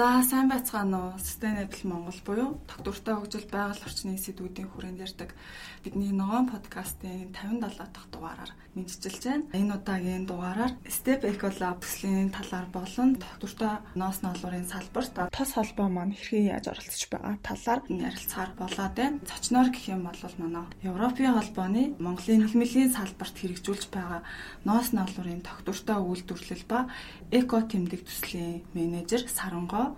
[0.00, 1.20] За сайн байцгаана уу?
[1.20, 5.36] Sustainable Монгол буюу тогтвортой хөгжил байгаль орчны сэдвүүдийн хүрээнд ярьдаг
[5.84, 9.44] бидний ногоон подкастын 57 дахь дугаараар мэдчилж байна.
[9.52, 16.16] Энэ удаагийн дугаараар Step Ecolab төслийн талаар болон тогтвортой ноос ноолуурын салбарт тос холбоо маань
[16.16, 19.20] хэрхэн яаж оролцож байгаа талаар ярилцахаар болоод байна.
[19.28, 24.24] Цочноор гэх юм бол манай Европын холбооны Монголын нийгмийн салбарт хэрэгжүүлж байгаа
[24.64, 26.88] ноос ноолуурын тогтвортой үйлдвэрлэл ба
[27.28, 29.89] эко тэмдэг төслийн менежер Сарангоо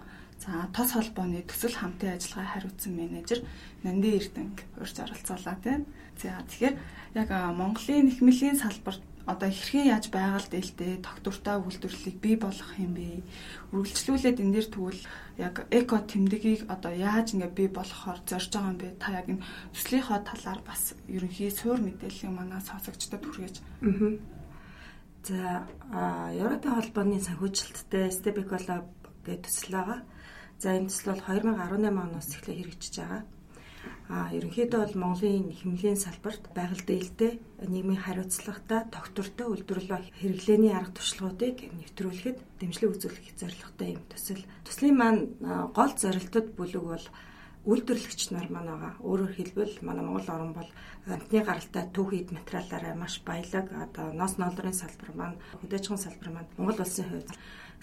[0.42, 3.46] За тос холбооны төсөл хамтын ажиллагаа хариуцсан менежер
[3.86, 5.86] Нанди Эрдэнг урьж оролцоолаа тийм.
[6.18, 6.76] За тэгэхээр
[7.14, 13.22] яг Монголын нэхмэлийн салбарт одоо хэрхэн яаж байгаль дэлтэй тогтвортой үйлдвэрлэлийг бий болгох юм бэ?
[13.70, 15.02] Үргэлжлүүлээд энэ дэр тэгвэл
[15.38, 18.98] яг эко тэмдгийг одоо яаж ингээ бий болгохоор зорж байгаа юм бэ?
[18.98, 19.46] Та яг энэ
[19.78, 23.62] төслийнхөө талаар бас ерөнхий суур мэдээллийг манай сонсогчдод хүргэж.
[23.62, 24.18] Аа.
[25.22, 25.38] За
[26.34, 28.90] Европын холбооны санхүүжилттэй Step Ecolab
[29.22, 30.00] гэдэг төсөл байгаа.
[30.62, 33.22] За төсөл бол 2018 оноос эхлээ хэрэгжиж байгаа.
[34.14, 37.32] А ерөнхийдөө бол Монголын хэмнэлийн салбарт байгаль дээлтэй
[37.66, 44.46] нийгмийн хариуцлагатай тогтвортой үйлдвэрлэл хэрэглээний арга туршлагуудыг нэвтрүүлэхэд дэмжлэг үзүүлэх зорилготой юм төсөл.
[44.62, 45.20] Төслийн маань
[45.74, 47.06] гол зорилтууд бүлэг бол
[47.66, 48.92] үйлдвэрлэгч нар маань байгаа.
[49.02, 50.70] Өөрөөр хэлбэл манай Монгол орн бол
[51.10, 53.66] амтны гаралтай түүхийд материалаараа маш баялаг.
[53.70, 57.30] Одоо ноос ноолрын салбар маань, хөдөөжин салбар маань Монгол улсын хувьд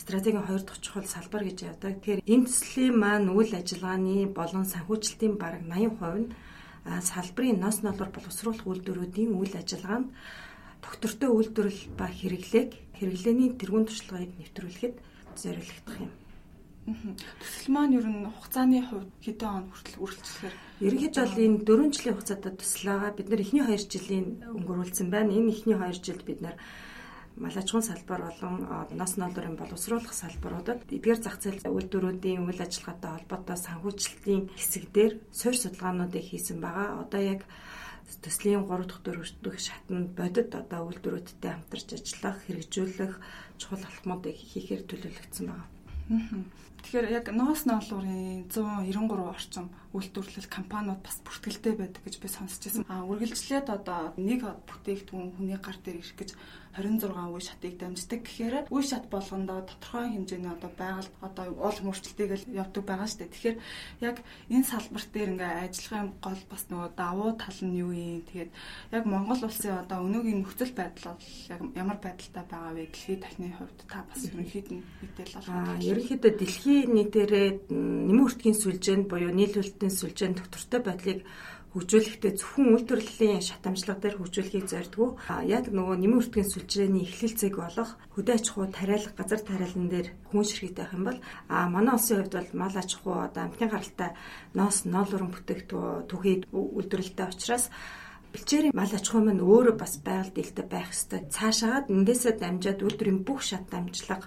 [0.02, 2.00] стратегийн хоёр дахь чухал салбар гэж явдаг.
[2.00, 6.32] Тэгэхээр энэ төслийн маань үйл ажиллагааны болон санхүүжилтийн бараг 80% нь
[7.04, 10.08] салбарын ноос ноолор боловсруулах үйлдвэрүүдийн үйл ажиллагаанд
[10.82, 14.96] доктортой үйлдвэрлэл ба хэрэглээг хэрэглээний тэргуун туршлагыг нэвтрүүлэхэд
[15.36, 16.12] зориулагдах юм.
[16.90, 20.56] Төсөл маань ер нь хугацааны хувьд хэдэн он хүртэл үргэлжлэхээр
[20.88, 23.12] ерөнхийд бол энэ 4 жилийн хугацаатай төсөл байгаа.
[23.14, 24.28] Бид нар эхний 2 жилийн
[24.58, 25.36] өнгөрүүлсэн байна.
[25.38, 26.56] Энэ эхний 2 жилд бид нар
[27.40, 28.56] мал аж ахуйн салбар болон
[29.00, 35.60] нас ноолрын боловсруулах салбаруудад эдгээр зах зээл үйлдвэрүүдийн үйл ажиллагаатай холбоотой санхүүжилтийн хэсэг дээр суурь
[35.60, 37.00] судалгаануудыг хийсэн байгаа.
[37.04, 37.42] Одоо яг
[38.24, 43.14] төслийн 3 дахь дөрөвдөх шатнд бодит одоо үйлдвэрүүдтэй хамтарч ажиллах, хэрэгжүүлэх
[43.56, 45.66] чухал алхмуудыг хийхээр төлөвлөгдсөн байна.
[46.80, 52.86] Тэгэхээр яг ноос ноолуурын 193 орчим үйлдвэрлэл компаниуд бас бүртгэлтэй байдаг гэж би сонсч байсан.
[52.88, 56.34] А үргэлжлээд одоо нэг бүтээгдэхүүн хүний гар дээр ирэх гэж
[56.78, 62.50] 26 үе шатыг дамждаг гэхээр үе шат болгондоо тодорхой хэмжээний одоо байгальд одоо уул мөрчлөлтэйг
[62.54, 63.34] явдаг байгаа шүү дээ.
[63.34, 63.58] Тэгэхээр
[64.06, 64.18] яг
[64.54, 68.22] энэ салбарт дээр ингээ ажиллахын гол бас нөгөө давуу тал нь юу юм?
[68.30, 68.52] Тэгээд
[68.94, 72.86] яг Монгол улсын одоо өнөөгийн нөхцөл байдал бол яг ямар байдалтай байгаа вэ?
[72.94, 78.58] Дэлхийн тахны хувьд та бас ерөнхийд нь мэдээл бол аа ерөнхийдөө дэлхийн нийтээрээ нэмэн хүртгийн
[78.62, 81.20] сүлжээнд буюу нийлүүлэлтийн сүлжээнд доктортой байдлыг
[81.74, 85.10] хөгжүүлэхдээ зөвхөн үйлдвэрлэлийн шатамжлага дээр хөгжүүлэхийг зордгоо.
[85.46, 90.46] Яг нөгөө нэмэн үртгэн сүлжээний эхлэлцэг болох хөдөө аж ахуй тариалга газар тариалан дээр хүн
[90.50, 94.10] ширхэгтэй байх юм бол а манай улсын хувьд бол мал аж ахуй одоо амтны гаралтай
[94.58, 97.66] ноос ноолуран бүтээгдэхүүн түүхий үйлдвэрлэлтэй учраас
[98.34, 101.22] бэлчээрийн мал аж ахуй маань өөрөө бас байгаль дэлтэй байх ёстой.
[101.30, 104.26] Цаашаагаад эндээсээ дамжаад үйлдвэрийн бүх шат дамжлага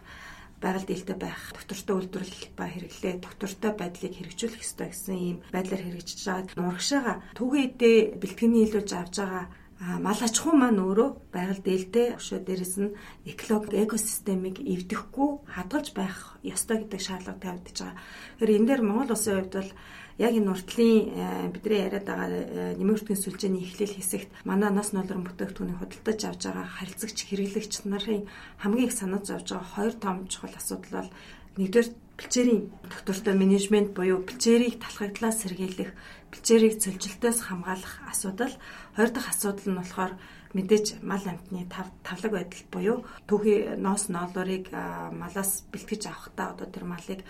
[0.63, 6.21] байгаль дэлтэй байх, доктортой үйлдвэрлэл ба хэрэглээ, доктортой байдлыг хэрэгжүүлэх ёстой гэсэн ийм байдлаар хэрэгжиж
[6.23, 6.55] байгаа.
[6.57, 9.45] Нурагшаага түүхийдээ бэлтгэний нийлүүлж авж байгаа
[9.83, 12.95] мал аж ахуй маань өөрөө байгаль дээлтэй өшөө дээрэс нь
[13.27, 17.99] экологи экосистемийг эвдэхгүй хадгалж байх ёстой гэдэг шаардлага тавьдаж байгаа.
[18.39, 19.71] Тэгэхээр энэ дээр Монгол улсын хувьд бол
[20.19, 25.25] яг энэ уртлын э, бидний яриад байгаа э, нэмэгдсэн сүлжээний эхлэл хэсэгт манай нас ноолрон
[25.25, 28.29] бүтээгдэхүүнийг худалдаж авч байгаа харилцагч хэрэглэгч нарын
[28.61, 31.11] хамгийн их санаад зовж байгаа хоёр том чухал асуудал бол
[31.57, 31.89] нэгдүгээр
[32.23, 35.91] бэлчээрийн доктортой менежмент буюу бэлчээрийг талхагдлаас сэргийлэх,
[36.31, 38.55] бэлчээрийг цөлжилтөөс хамгаалах асуудал.
[38.97, 40.13] Хоёр дахь асуудал нь болохоор
[40.55, 46.85] мэдээж мал амтны тав тавлаг байдал буюу түүхий ноос ноолорыг малаас бэлтгэж авахдаа одоо тэр
[46.85, 47.21] малыг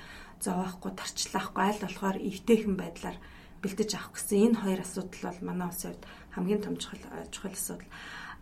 [0.45, 3.19] зовоохгүй тарчлаахгүй аль болохоор эвтэйхэн байдлаар
[3.63, 6.05] бэлдэж авах гэсэн энэ хоёр асуудал бол манай улсын хувьд
[6.35, 7.91] хамгийн том чухал чухал асуудал.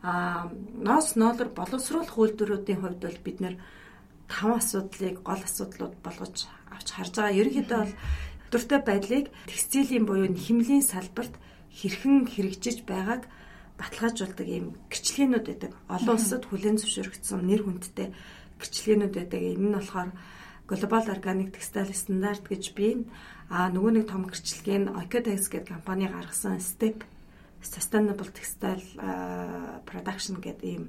[0.02, 0.49] Аа
[0.81, 3.55] ноос ноолор боловсруулах үйлдвэрүүдийн хувьд бол бид нэр
[4.32, 7.37] таван асуудлыг гол асуудлууд болгож авч харж байгаа.
[7.37, 7.94] Ерөнхийдөө бол
[8.50, 11.35] дуртай байдлыг текстилийн буюу химлийн салбарт
[11.69, 13.29] хэрхэн хэрэгжиж байгааг
[13.76, 15.73] баталгаажуулдаг ийм гэрчлэгнүүд байдаг.
[15.88, 18.08] Олон улсад хүлээн зөвшөөрөгдсөн нэр хүндтэй
[18.61, 19.41] гэрчлэгнүүд байдаг.
[19.41, 20.11] Энэ нь болохоор
[20.70, 23.02] Global Organic Textile Standard гэж бий.
[23.50, 27.02] А нөгөө нэг том гэрчлэгээ нь Oikotex гэдэг компани гаргасан Step
[27.58, 28.87] Sustainable Textile
[29.82, 30.84] Production гэдэг ийм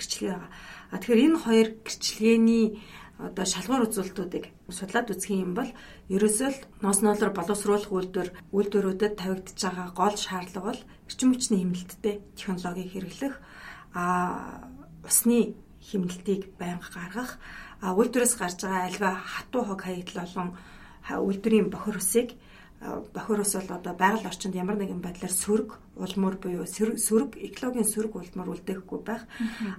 [0.00, 0.50] гэрчлэгээ байгаа.
[0.88, 2.66] А тэгэхээр энэ хоёр гэрчлэгээний
[3.20, 5.68] одоо шалгуур үзүүлэлтүүдийг судлаад үзэх юм бол
[6.08, 12.14] ерөөсөө л ноос ноолор боловсруулах үйлдвэр үйлдвэрүүдэд тавигдж байгаа гол шаардлага бол эрчим хүчний хэмнэлттэй
[12.36, 13.34] технологиг хэрэглэх
[13.96, 14.64] а
[15.04, 17.38] усны химнэлтийг байнга гаргах,
[17.82, 20.48] үйлдвэрээс гарч байгаа альва хатуу хог хаягдл болон
[21.10, 22.28] үйлдвэрийн бохир усыг
[23.14, 28.12] бохир ус бол одоо байгаль орчинд ямар нэгэн байдлаар сөрөг улмуур буюу сөрөг экологийн сөрөг
[28.16, 29.24] улмуур үлдээхгүй байх.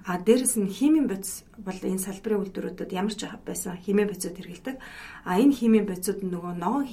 [0.06, 4.76] А дээрэс нь химийн бодис бол энэ салбарын үйлдвэрүүдэд ямар ч байсан химийн бодисод хэрэгэлдэг.
[5.30, 6.86] А энэ химийн бодисод нөгөө ногоон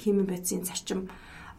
[0.00, 1.12] химийн бодисын зарчим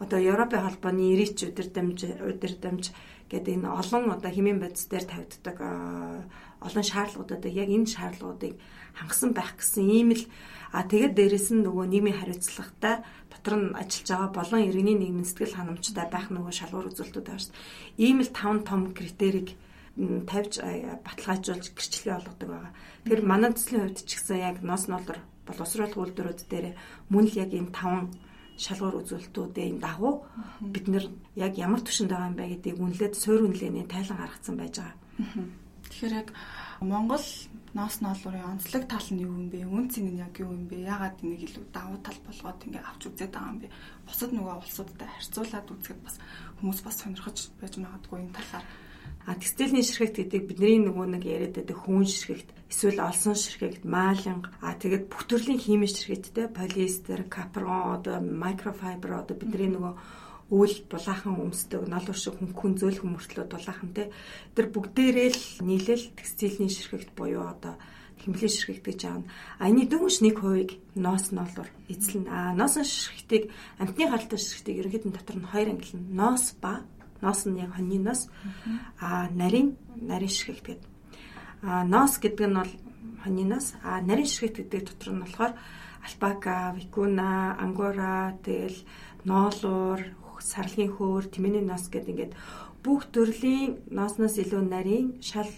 [0.04, 2.84] одоо Европын холбооны 90 ч удирдамж удирдамж
[3.32, 5.56] гэдэг энэ олон одоо химийн бодис дээр тавьддаг
[6.60, 8.54] олон шаардлагуудад яг энэ шаардлагуудыг
[8.94, 10.24] хангасан байх гэсэн ийм л
[10.76, 13.02] а тэгээд дээрэс нь нөгөө нийгмийн хариуцлагатай
[13.32, 17.52] дотор нь ажиллаж байгаа болон иргэний нийгмийн сэтгэл ханамжтай байх нөгөө шалгуур үзүүлэлтүүд байгаа шүү
[17.54, 18.04] дээ.
[18.06, 19.48] Ийм л таван том критерийг
[20.30, 20.52] тавьж
[21.06, 22.72] баталгаажуулж гэрчлэгээ олгодог байгаа.
[23.06, 26.66] Тэр манай төслийн хувьд ч гэсэн яг ноос нолдор боловсруулах үйлдвэрүүд дээр
[27.12, 28.10] мөн л яг энэ таван
[28.58, 30.24] шалгуур үзүүлэлтүүдийн дагуу
[30.60, 34.74] бид нэр яг ямар түвшинд байгаа юм бэ гэдгийг үнэлээд суурь үнэлгээний тайлан гаргацсан байж
[34.78, 34.96] байгаа.
[35.90, 36.28] Тэгэхээр яг
[36.80, 37.26] Монгол
[37.74, 39.66] ноос ноолуурын онцлог тал нь юу юм бэ?
[39.66, 40.86] Үн цэн нь яг юу юм бэ?
[40.86, 43.74] Ягаад энийг илүү давуу тал болгоод ингээ авч үзээд байгаа юм бэ?
[44.06, 46.16] Бусад нөгөө улсуудтай харьцуулаад үзэхэд бас
[46.62, 48.66] хүмүүс бас сонирхож байж магадгүй энэ талаар
[49.26, 54.50] А текстилийн ширхэгт гэдэг бидний нөгөө нэг яриад байдаг хүн ширхэгт эсвэл олсон ширхэгт маалинг
[54.58, 59.94] а тэгээд бүх төрлийн химийн ширхэгттэй полиэстер, капрон одоо микрофайбер одоо бидний нөгөө
[60.50, 64.10] үйл дулаахан өмсдөг нол уршиг хөнгөн зөөлхөн мөртлөө дулаахан те
[64.58, 67.78] тэр бүгдээрээ л нийлэл текстилийн ширхэгт буюу одоо
[68.26, 69.30] хэмлээ ширхэгт гэж аавна.
[69.62, 72.26] А энэ дөнгөж нэг хувийг ноос ноолор эзлэн.
[72.28, 76.10] А ноос ширхэгтийг амтны харалтай ширхэгтийг ерөнхийдөө дотор нь хоёр ангилна.
[76.12, 76.84] Ноос ба
[77.22, 78.28] ноос нь яг хоньны ноос.
[79.00, 80.93] А нарийн нарийн ширхэгт гэдэг.
[81.64, 82.72] А ноос гэдэг нь бол
[83.24, 83.72] хоньны ноос.
[83.82, 85.52] А нарийн ширхэгт гэдэг дотор нь болохоор
[86.04, 88.84] альпака, викуна, ангора, тэгэл
[89.24, 90.00] ноолуур,
[90.44, 92.34] сарлгийн хөөр, тэмээний ноос гэдэг ингээд
[92.84, 95.48] бүх төрлийн ноосноос илүү нарийн шал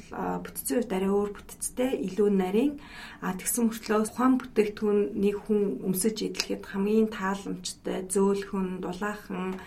[0.46, 2.72] бүтцийн үед арай өөр бүтцтэй илүү нарийн
[3.18, 5.60] а тэгсэн мөртлөө ухаан бүтээгдэхүүнийг хүн
[5.90, 9.58] өмсөж идэхэд хамгийн тааламжтай зөөлхөн дулаахан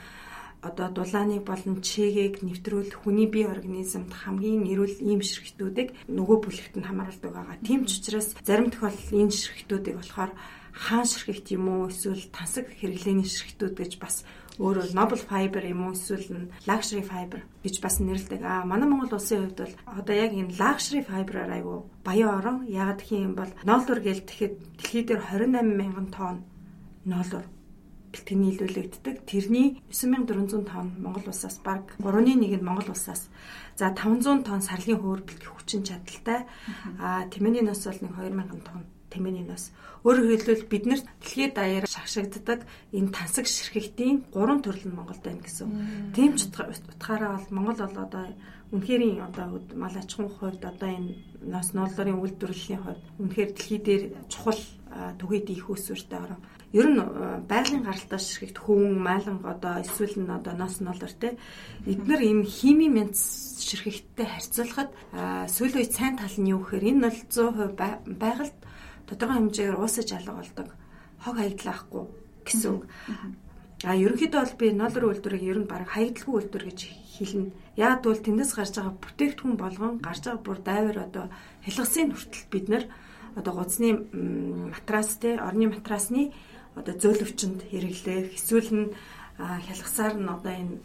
[0.62, 6.88] одоо дулааны болон чигийг нэвтрүүлэх хүний бие организмд хамгийн эрүүл ийм ширхтүүдийг нөгөө бүлэгт нь
[6.88, 7.58] хамааруулдаг байгаа.
[7.64, 10.32] Тийм ч учраас зарим тохиолдолд энэ ширхтүүдийг болохоор
[10.76, 14.28] хаан ширхэгт юм уу эсвэл тансаг хэрэглээний ширхтүүд гэж бас
[14.60, 18.44] өөрөөр noble fiber юм уу эсвэл luxury fiber гэж бас нэрлэдэг.
[18.44, 22.58] Аа манай Монгол улсын хувьд бол одоо яг энэ luxury fiber-аар айгу баян орон.
[22.68, 26.38] Яг гэх юм бол ноолдор гээл тэгэхэд дэлхий дээр 28 мянган тонн
[27.08, 27.48] ноолдор
[28.12, 29.16] бэлтгэн нийлүүлэгддэг.
[29.30, 33.30] Тэрний 9400 тонн Монгол улсаас баг 3.1 нь Монгол улсаас
[33.80, 36.46] за 500 тонн сарлын хөөр бэлтгэх хүчин чадалтай.
[37.00, 39.74] Аа тэмээний нас бол нэг 2000 тонн тэмээний нас.
[40.06, 42.64] Өөрөөр хэлбэл бид нарт дэлхийд даяар шагшигддаг
[42.94, 46.14] энэ тансаг ширхэгтийн гурван төрөл нь Монголд байна гэсэн.
[46.16, 48.24] Тийм ч утгаараа бол Монгол бол одоо
[48.72, 54.04] үнэхэрийн одоо мал аж ахуйн хувьд одоо энэ нас нооллорын үйлдвэрлэлийн хувьд үнэхээр дэлхий дээр
[54.30, 54.62] чухал
[55.20, 56.42] түгэд их усвэртэй орон.
[56.70, 57.02] Ер нь
[57.50, 61.34] байгалийн гаралтай ширхэгт хөвөн, мааланг одоо эсвэл нь одоо ноос ноолор те
[61.90, 63.18] эдгээр энэ хими мянц
[63.66, 64.94] ширхэгттэй харьцуулахад
[65.50, 68.58] сүүлийн үед сайн тал нь юу гэхээр энэ бол 100% байгальд
[69.10, 70.68] тодорхой хэмжээгээр уусаж алга болдог
[71.26, 72.06] хог хаягдлахгүй
[72.46, 72.84] гэсэн үг.
[73.82, 76.80] А ерөнхийдөө бол би ноолор үйлдвэрийг ер нь баг хаягдлагүй үйлдвэр гэж
[77.18, 77.50] хэлнэ.
[77.82, 81.26] Яг бол тэндээс гарч байгаа бүтээгдэхүүн болгон гарч байгаа бүр дайвар одоо
[81.66, 82.84] хялгасын хүртэл бид нар
[83.40, 83.90] одоо гудсны
[84.70, 86.32] матрас те орны матрасны
[86.80, 88.88] одоо зөөлөвчөнд хэрэглэх эсвэл нь
[89.38, 90.76] хялгасаар нь одоо энэ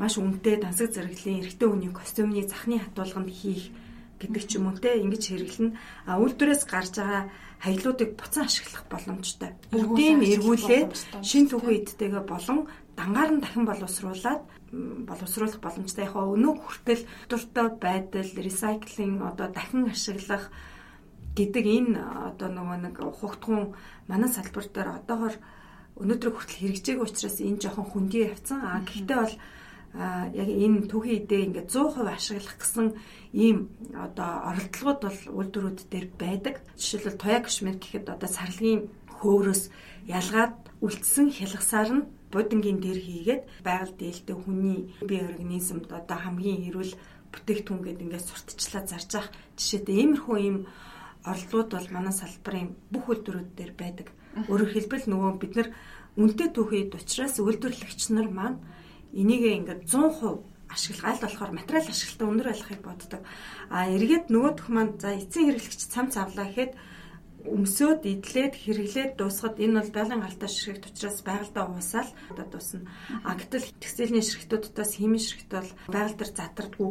[0.00, 3.68] маш үнэтэй дансаг зэрэглэлийн эрэгтэй хүний костюмны захны хатуулганд хийх
[4.20, 5.76] гэдэг ч юм уу те ингэж хэрэглэнэ.
[6.08, 9.50] А үйлдвэрээс гарч байгаа хаялуудыг буцаан ашиглах боломжтой.
[9.72, 10.90] Бүгдийг эргүүлээд
[11.24, 14.44] шин түүхэн идтэйгээ болон дангаар нь дахин боловсруулад
[15.08, 16.04] боловсруулах боломжтой.
[16.04, 20.52] Яг өнөө хүртэл дуртай байдал, recycling одоо дахин ашиглах
[21.36, 23.72] гэдэг энэ одоо нөгөө нэг хугтгун
[24.10, 25.34] манай салбар дээр одоогор
[26.02, 28.60] өнөөдөр хүртэл хэрэгжээгүй учраас энэ жоохон хүндий явцсан.
[28.66, 29.36] А гэхдээ бол
[30.34, 32.86] яг энэ түүхийн идээ ингээд 100% ашиглах гэсэн
[33.34, 33.58] ийм
[33.94, 36.54] одоо оролдлогод бол үйлдвэрүүд дээр байдаг.
[36.78, 38.86] Жишээлбэл Тоя Кашмир гэхэд одоо сарлагын
[39.18, 39.62] хөөрөөс
[40.06, 46.94] ялгаад үлдсэн хялгасаар нь будингийн дээр хийгээд байгаль дээлтэй хүний бие организмд одоо хамгийн эрүүл
[47.34, 50.56] бүтээгдэхүүн гэдэг ингээд сурталчлаад зарж ах жишээтэй иймэрхүү ийм
[51.24, 54.08] орлогууд бол манай салбарын бүх үйлдвэрүүд дээр байдаг.
[54.48, 55.68] Өөрөөр хэлбэл нөгөө бид нар
[56.16, 58.58] үнэтэй түүхийд учраас үйлдвэрлэгч нар маань
[59.12, 63.20] энийг ингээд 100% ашиглах аль болохоор материал ашиглалтаа өндөр байлгахыг боддог.
[63.74, 66.72] А эргээд нөгөөх маань за эцсийн хэрэглэгч цамц авлаа гэхэд
[67.40, 72.86] өмсөөд идлээд хэрэглээд дуусахад энэ бол байлан галтай ширхэгт учраас байгальдаа уусаал одоо дуусна.
[73.24, 76.90] А гэтэл текстилийн ширхтүүдээс химийн ширхт бол байгаль дээр затардгүй.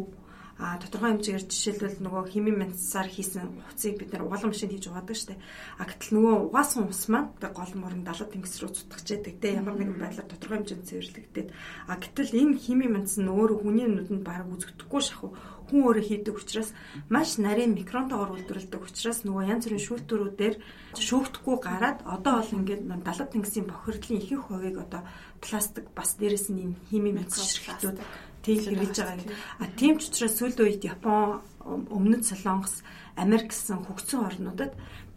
[0.59, 5.15] А тодорхой хэмжээгээр жишээлбэл нөгөө химийн мянцаар хийсэн хувцсыг бид нар угаалгын машинд хийж угаадаг
[5.15, 5.39] штэ.
[5.79, 9.55] А гэтэл нөгөө угаасан ус маань гол морон далаа тэнгис рүү цутгачээдэг те.
[9.55, 11.49] Ямар нэгэн байдлаар тодорхой хэмжээнд цэвэрлэгдээд.
[11.87, 15.31] А гэтэл энэ химийн мянц нь өөрөө хүний нүдэнд баг үзэгдэхгүй шахав
[15.69, 16.73] хүн өөрөө хийдэг учраас
[17.13, 20.55] маш нарийн микронтойгоор үйлдвэрлэдэг учраас нөгөө янз бүрийн шүүлтүүрүүдээр
[20.97, 25.05] шүүгдэхгүй гараад одоо бол ингээд далаа тэнгисийн бохирдлын ихэнх хувийг одоо
[25.37, 28.01] пластик бас дээрэс нь химийн мянц ширхтүүд
[28.43, 29.27] тийм хэрэгж байгаа.
[29.59, 32.81] А тийм ч учраас сүүлийн үед Япон, Өмнөд Солонгос,
[33.19, 34.73] Америк гэсэн хөгжсөн орнуудад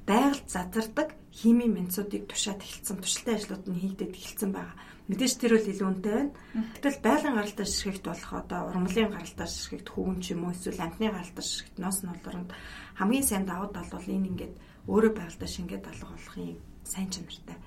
[0.07, 4.77] байгальд зазардаг химийн мянцуудыг тушаад эхэлсэн, туршилтын ажлууд нь хийгдээд эхэлсэн байгаа.
[5.09, 6.33] Мэдээж тэр бол илүү үнэтэй байна.
[6.77, 11.07] Гэтэл байлын гаралтай ширхэгт болох одоо урмлын гаралтай ширхэгт хүүгэн ч юм уу эсвэл амтны
[11.11, 12.51] гаралтай ширхэгт ноос ноолоронд
[12.99, 14.55] хамгийн сайн давуу тал бол энэ ингээд
[14.87, 17.59] өөрөө байгальтай шингээд алга болохын сайн чанартай.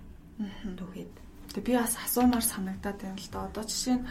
[0.80, 1.25] Түүхэд
[1.56, 3.48] Тэгээ би бас асуумаар санагдаад байна л да.
[3.48, 4.08] Одоо жишээ нь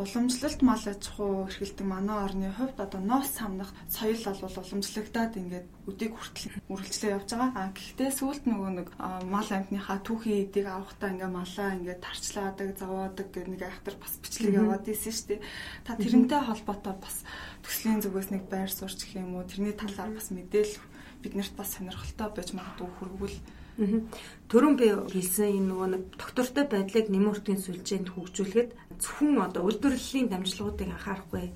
[0.00, 5.66] уламжлалт мал аж ахуй эрхэлдэг манай орны хувьд одоо ноос самнах соёл бол уламжлагдаад ингээд
[5.92, 7.52] өдийг хүртэл үргэлжлээ явж байгаа.
[7.52, 8.88] А гэхдээ сүүлд нөгөө нэг
[9.28, 14.56] мал амтныхаа түүхийн эдийг авахтаа ингээ малаа ингээ тарчлаадаг, заваадаг гэх нэг ахтар бас бичлэг
[14.56, 15.40] яваад исэн шүү дээ.
[15.84, 17.16] Та тэрнтэй холбоотой бас
[17.60, 20.80] төслийн зүгээс нэг байр суурч гэх юм уу тэрний талаар бас мэдээлэл
[21.20, 23.36] биднэрт бас сонирхолтой байж магадгүй хүргвэл
[23.76, 30.88] Төрөн би хэлсэн энэ нөгөө нэг доктортой байдлыг нэмүртгийн сүлжээнд хөгжүүлэхэд зөвхөн одоо үйлдвэрлэлийн дамжлагуудыг
[30.96, 31.52] анхаарахгүй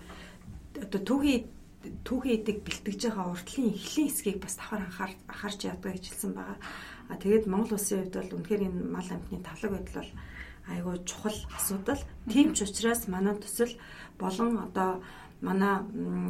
[0.84, 1.48] одоо түүхий
[2.04, 6.58] түүхий эдэг бэлтгэж байгаа уртлын эхлэн хэсгийг бас давхар анхаар анхаарч яддаг гэж хэлсэн байгаа.
[7.08, 10.12] А тэгээд Монгол улсын хувьд бол үнэхээр энэ мал амтны тавлаг байдал бол
[10.68, 12.02] айгүй чухал асуудал.
[12.28, 13.74] Тийм ч учраас манай төсөл
[14.20, 15.00] болон одоо
[15.40, 15.80] манай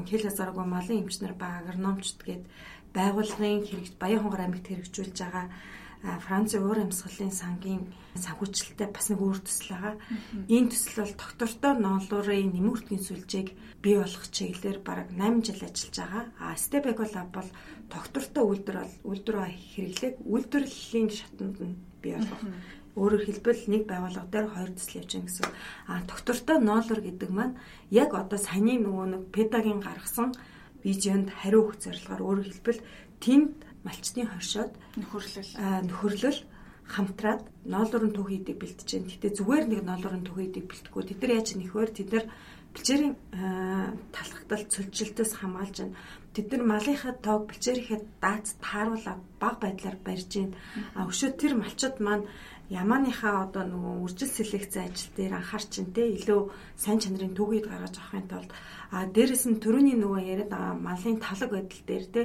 [0.07, 2.45] хэл хязгааргүй малын эмчнэр ба агрономчд гээд
[2.95, 5.47] байгууллагын хэрэгж Баян хонгор аймагт хэрэгжүүлж байгаа
[6.01, 9.95] Францын уур амьсгалын сангийн санхүүжилттэй бас нэг өөр төсөл байгаа.
[10.49, 13.49] Энэ төсөл бол доктортой ноолуурын нэмүртгийн сүлжээг
[13.85, 16.25] бий болгох чиглэлээр бараг 8 жил ажиллаж байгаа.
[16.41, 17.49] А Stebego Lab бол
[17.93, 19.39] доктортой үйлдвэр бол үйлдвэр
[19.77, 22.43] хэрэглээд үйлдвэрлэлийн шатанд нь бий болгох.
[22.97, 25.49] Өөрөөр хэлбэл нэг байгууллага дээр хоёр төсөл явж байгаа гэсэн.
[25.87, 27.55] А доктортой ноолур гэдэг маань
[27.93, 30.33] яг одоо саяны нөгөө нэг педагийн гаргасан
[30.83, 32.81] вижнд хариу өгөх зорилгоор өөрөөр хэлбэл
[33.21, 35.51] тэнд малчтын хойшоод нөхөрлөл
[35.89, 36.41] нөхөрлөл
[36.91, 39.13] хамтраад ноолуурын төв хийдэг бэлтэж байна.
[39.15, 41.03] Гэтэ зүгээр нэг ноолуурын төв хийдэг бэлтгэхгүй.
[41.07, 42.27] Тэд нар яаж нэхвэр тэд нар
[42.75, 43.15] бэлчээрийн
[44.15, 45.99] талхагдал цөлжилтөөс хамгаалж байна.
[46.35, 50.59] Тэд нар малынхаа тоог бэлчээрийнхээ дац тааруулаад баг байдлаар барьж байна.
[50.99, 52.27] А өшөө тэр малчид маань
[52.71, 56.41] ямааныхаа одоо нөгөө үржил селекц ажил дээр анхаарч ин тэ илүү
[56.79, 58.51] сайн чанарын төгөөд гаргаж авахын тулд
[58.95, 62.23] а дээрэс нь төрөний нөгөө яриад байгаа малын талаг байдал дээр тэ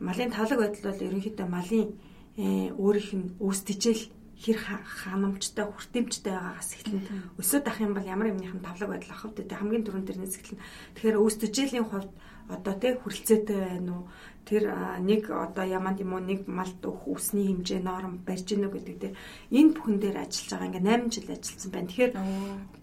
[0.00, 1.88] малын тавлаг байдал бол ерөнхийдөө малын
[2.36, 4.02] э, өөрийнх нь үүсдэжэл
[4.36, 7.40] хэр ханамжтай хүртээмжтэй байгаагаас эхэлнэ.
[7.40, 9.48] Өсөд ах юм бол ямар юмныхан тавлаг байдал авах вэ?
[9.48, 10.60] Хамгийн түрүүн дэрнээс эхэлнэ.
[10.92, 12.12] Тэгэхээр үүсдэжэлийн хувьд
[12.52, 14.04] одоо тэг хүрэлцээтэй байна уу?
[14.44, 14.64] Тэр
[15.00, 19.14] нэг одоо яманд юм уу нэг малд өөх үсний хэмжээ норм барьж гинэ гэдэг дээр
[19.56, 21.88] энэ бүхэн дээр ажиллаж байгаа ингээ 8 жил ажилласан байна.
[21.88, 22.12] Тэгэхээр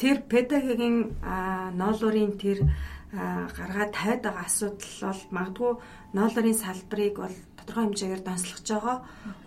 [0.02, 0.98] тэр педагогийн
[1.78, 2.60] ноолуурын тэр
[3.14, 5.72] гаргаад тавиад байгаа асуудал бол магадгүй
[6.18, 8.98] ноолорын салбарыг бол тодорхой хэмжээгээр донслогч байгаа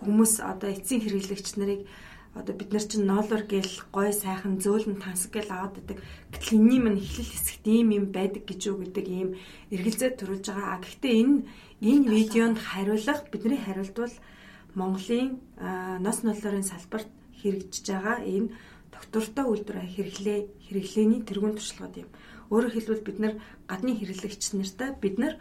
[0.03, 1.81] хүмүүс одоо эцсийн хэрэглэгч нарыг
[2.39, 5.97] одоо бид нар чинь ноолор гэл гой сайхан зөөлөн тансаг гэл аваад байдаг.
[6.31, 9.29] Гэтэл энэний мань эхлэл хэсэгт ийм юм байдаг гэж юу гэдэг ийм
[9.73, 10.77] эргэлзээ төрүүлж байгаа.
[10.85, 11.35] Гэхдээ энэ
[11.81, 14.15] энэ видеонд хариулах бидний хариулт бол
[14.77, 15.41] Монголын
[16.05, 17.09] нос ноолорын салбарт
[17.41, 18.53] хэрэгжиж байгаа энэ
[18.93, 22.09] доктортой үйлдвэр хэрэглээ хэрэглээний тэргуун туршлагууд юм.
[22.53, 23.33] Өөрөөр хэлбэл бид нар
[23.69, 25.35] гадны хэрэглэгч нартай бид нар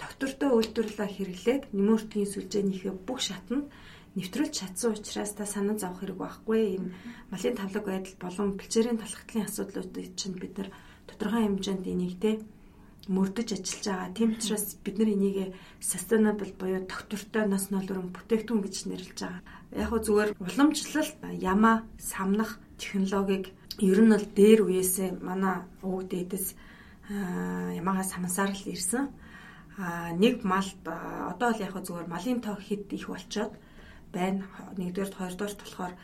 [0.00, 3.68] доктортой үйлдвэрлэлээ хэрэглээд нэмөртгийн сүлжээнийхээ бүх шатнд
[4.16, 6.60] нэвтрүүлж чадсан учраас та санаа зовох хэрэг байхгүй.
[6.76, 6.88] Энэ
[7.30, 10.68] малын тавлаг байдал болон бэлчээрийн талхтлын асуудлуудыг чинь бид нар
[11.06, 12.30] тодорхой хэмжээнд энийг те
[13.06, 14.16] мөрдөж ажиллаж байгаа.
[14.16, 15.36] Тийм учраас бид нар энийг
[15.78, 19.42] sustainable буюу доктортой нас ноолорон бүтээгдэхүүн гэж нэрлэж байгаа.
[19.78, 26.46] Яг нь зүгээр уламжлалт, ямаа, самнах технологиг ер нь бол дээр үеэсээ манай өвөг дээдэс
[27.80, 29.08] ямаага самсаар л ирсэн.
[29.78, 30.68] А нэг мал
[31.32, 33.52] одоо л яг зүгээр малын тоо хэд их болчоод
[34.12, 34.44] байна.
[34.76, 35.94] Нэгдүгээр хоёрдугаар болохоор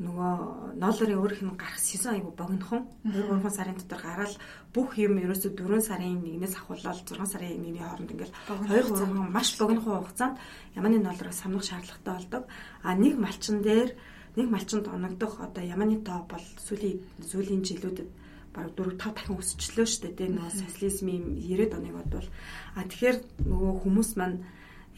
[0.00, 0.32] нөгөө
[0.80, 4.32] ноолорын өөрийнх нь гарах сезон айгу богинохон 2 3 сарын дотор гараад
[4.72, 8.32] бүх юм ерөөсө 4 сарын 1-ээс ахуулаад 6 сарын 1-ний хооронд ингээл
[8.64, 10.40] 2 3 маш богинохон хугацаанд
[10.72, 12.42] яманы ноолороо самнах шаардлагатай болдог.
[12.80, 13.92] А нэг малчин дээр
[14.36, 16.98] нэг малчинд оногдох одоо яманы тоо бол сүүлийн
[17.30, 18.08] сүүлийн жилүүдэд
[18.54, 20.16] бараг 4 5 дахин өсчлөө шүү дээ.
[20.18, 22.28] Тэгээ нөгөө социализмын 90-ад оныг бодвол
[22.74, 24.38] а тэгэхээр нөгөө хүмүүс маань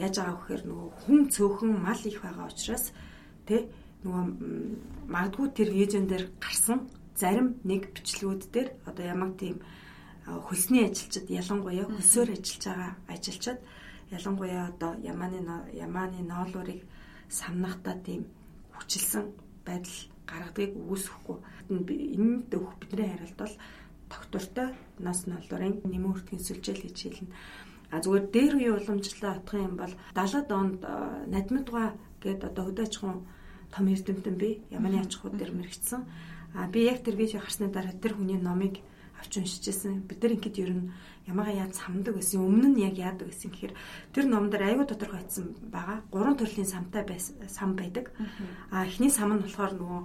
[0.01, 2.85] яаж байгаа вэхээр нөгөө хүн цөөхөн мал их байгаа учраас
[3.45, 3.69] тэ
[4.05, 4.25] нөгөө
[5.13, 9.61] магадгүй тэр видеон дээр гарсан зарим нэг бичлэгүүд дээр одоо ямар тийм
[10.27, 13.59] хөлсний ажилчид ялангуяа хөлсөөр ажиллаж байгаа ажилчид
[14.17, 15.41] ялангуяа одоо ямааны
[15.77, 16.81] ямааны ноолуурыг
[17.29, 18.27] самнахтаа тийм
[18.83, 19.25] хүчилсэн
[19.67, 21.39] байдал гаргадгийг үүсэхгүй.
[21.71, 23.55] Энэ дөх бидний хариулт бол
[24.11, 27.35] тогтвортой нас ноолуурын нэмэн хүртгийн сүлжээл хийж хэлнэ.
[27.93, 30.81] А зүгээр дээр үе уламжлалаа отох юм бол 70-ад онд
[31.29, 31.89] надмидгаа
[32.25, 33.19] гээд одоо хөдөөчхөн
[33.73, 36.03] том эрдэмтэн би Яманы аж ахуй дээр мэрэгчсэн.
[36.57, 38.81] А би яг тэр видео харсны дараа тэр хүний номыг
[39.23, 40.03] авч уншижсэн.
[40.11, 40.91] Бид нар ингэдэг ер нь
[41.31, 43.75] ямаага яаж самдаг гэсэн өмнө нь яг яадаг гэсэн гэхээр
[44.11, 46.03] тэр ном дээр аюу тодорхойлсон байгаа.
[46.11, 47.07] Гурван төрлийн самтай
[47.47, 48.11] сам байдаг.
[48.75, 50.03] А эхний сам нь болохоор нөгөө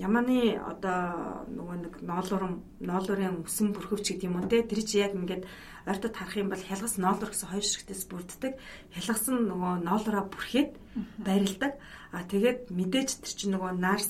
[0.00, 5.16] яманы одоо нөгөө нэг ноолуурын ноолуурын өсөн бүрхөвч гэдэг юм уу те тэр чи яг
[5.16, 5.48] ингээд
[5.88, 8.60] ойртод харах юм бол хялгас ноолур гэсэн хоёр шигтээс бүрддэг
[8.92, 10.76] хялгас нь нөгөө ноолураа бүрхээд
[11.24, 11.80] байрладаг
[12.10, 14.02] А тэгээд мэдээж тэр чинь нөгөө наар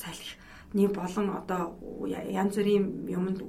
[0.71, 3.43] салхины болон одоо янз бүрийн юмд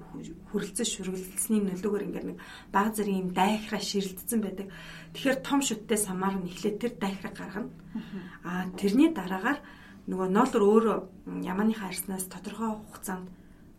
[0.51, 2.37] хүрэлцэн шүргэлцсэний нөлөөгөөр ингээд нэг
[2.73, 4.67] баг зэрэг юм дайхраа ширэлдсэн байдаг.
[5.13, 7.69] Тэгэхээр том шүттэй самаар нь эхлээд тэр дайхраа гаргана.
[8.43, 9.59] А тэрний дараагаар
[10.09, 10.97] нөгөө ноолор өөрөө
[11.45, 13.29] ямааныхаа арснаас тодорхой хугацаанд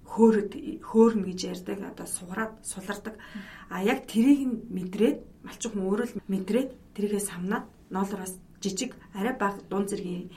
[0.06, 0.52] хөөрөд
[0.86, 3.18] хөөрнө гэж ярьдаг одоо сугараад сулардаг.
[3.68, 9.34] А яг тэрийг нь мэдрээд малчин хүн өөрөө л мэдрээд тэрийгээ самнаад ноолороос жижиг арай
[9.34, 10.30] бага дуун зэргийн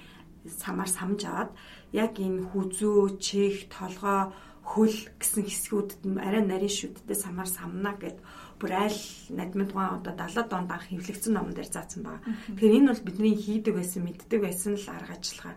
[0.49, 1.51] самаар самж аваад
[1.95, 4.35] яг энэ хүзүү, чих, толгой,
[4.65, 8.17] хөл гэсэн хэсгүүдэд арай нарийн шүдтэй самаар самна гэд
[8.59, 12.25] бүр айл надмид гоо одоо 70 донд анх хэвлэгдсэн номон дээр заасан байгаа.
[12.57, 15.55] Тэгэхээр энэ бол бидний хийдэг байсан, мэддэг байсан л арга ажиллагаа.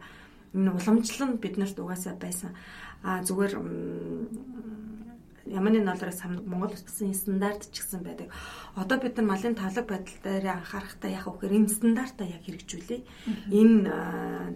[0.53, 2.53] Энэ уламжлал нь биднэрт угаасаа байсан.
[3.01, 3.53] А зүгээр
[5.49, 5.81] Яманы
[6.13, 8.29] самнаг Монгол утсан стандарт ч гэсэн байдаг.
[8.77, 13.01] Одоо бид нар малын тавлаг байдал дээр анхаарахтаа яг үхээр энэ стандартаа яг хэрэгжүүлээ.
[13.49, 13.89] Энэ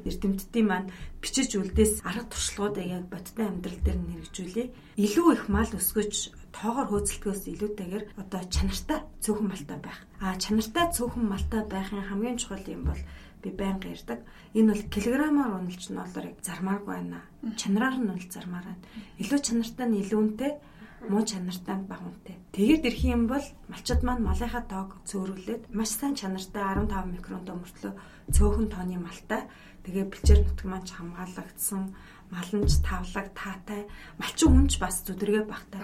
[0.04, 0.92] эрдэмтдийн маань
[1.24, 4.68] бичиж үлдээс арга туршлагуудыг яг бодтой амьдрал дээр нь хэрэгжүүлээ.
[5.00, 6.14] Илүү их мал өсгөж
[6.52, 9.98] тоогоор хөөцөлтгөөс илүүтэйгээр одоо чанартай цөөхөн малтай байх.
[10.20, 13.02] А чанартай цөөхөн малтай байхын хамгийн чухал юм бол
[13.42, 14.20] би байнга ярьдаг.
[14.54, 17.20] Энэ бол килограммаар үнэлж нь долларыг зармааргүй байна.
[17.56, 18.84] Чанараар нь үнэл зармаар байна.
[19.18, 20.52] Илүү чанартай нь илүү үнэтэй
[21.10, 22.36] муу чанартай бага үнэтэй.
[22.54, 27.92] Тэгээд ирэх юм бол малчид маань малынхаа тоог цөөрүүлээд маш сайн чанартай 15 микронтой мөртлөө
[28.34, 29.48] цөөхөн тооны малтай.
[29.82, 31.82] Тэгээ бэлчээр нутг маань хамгаалагдсан
[32.30, 33.80] маланч тавлаг таатай
[34.20, 35.80] малчин хүнч бас зүдэргээ багтаа.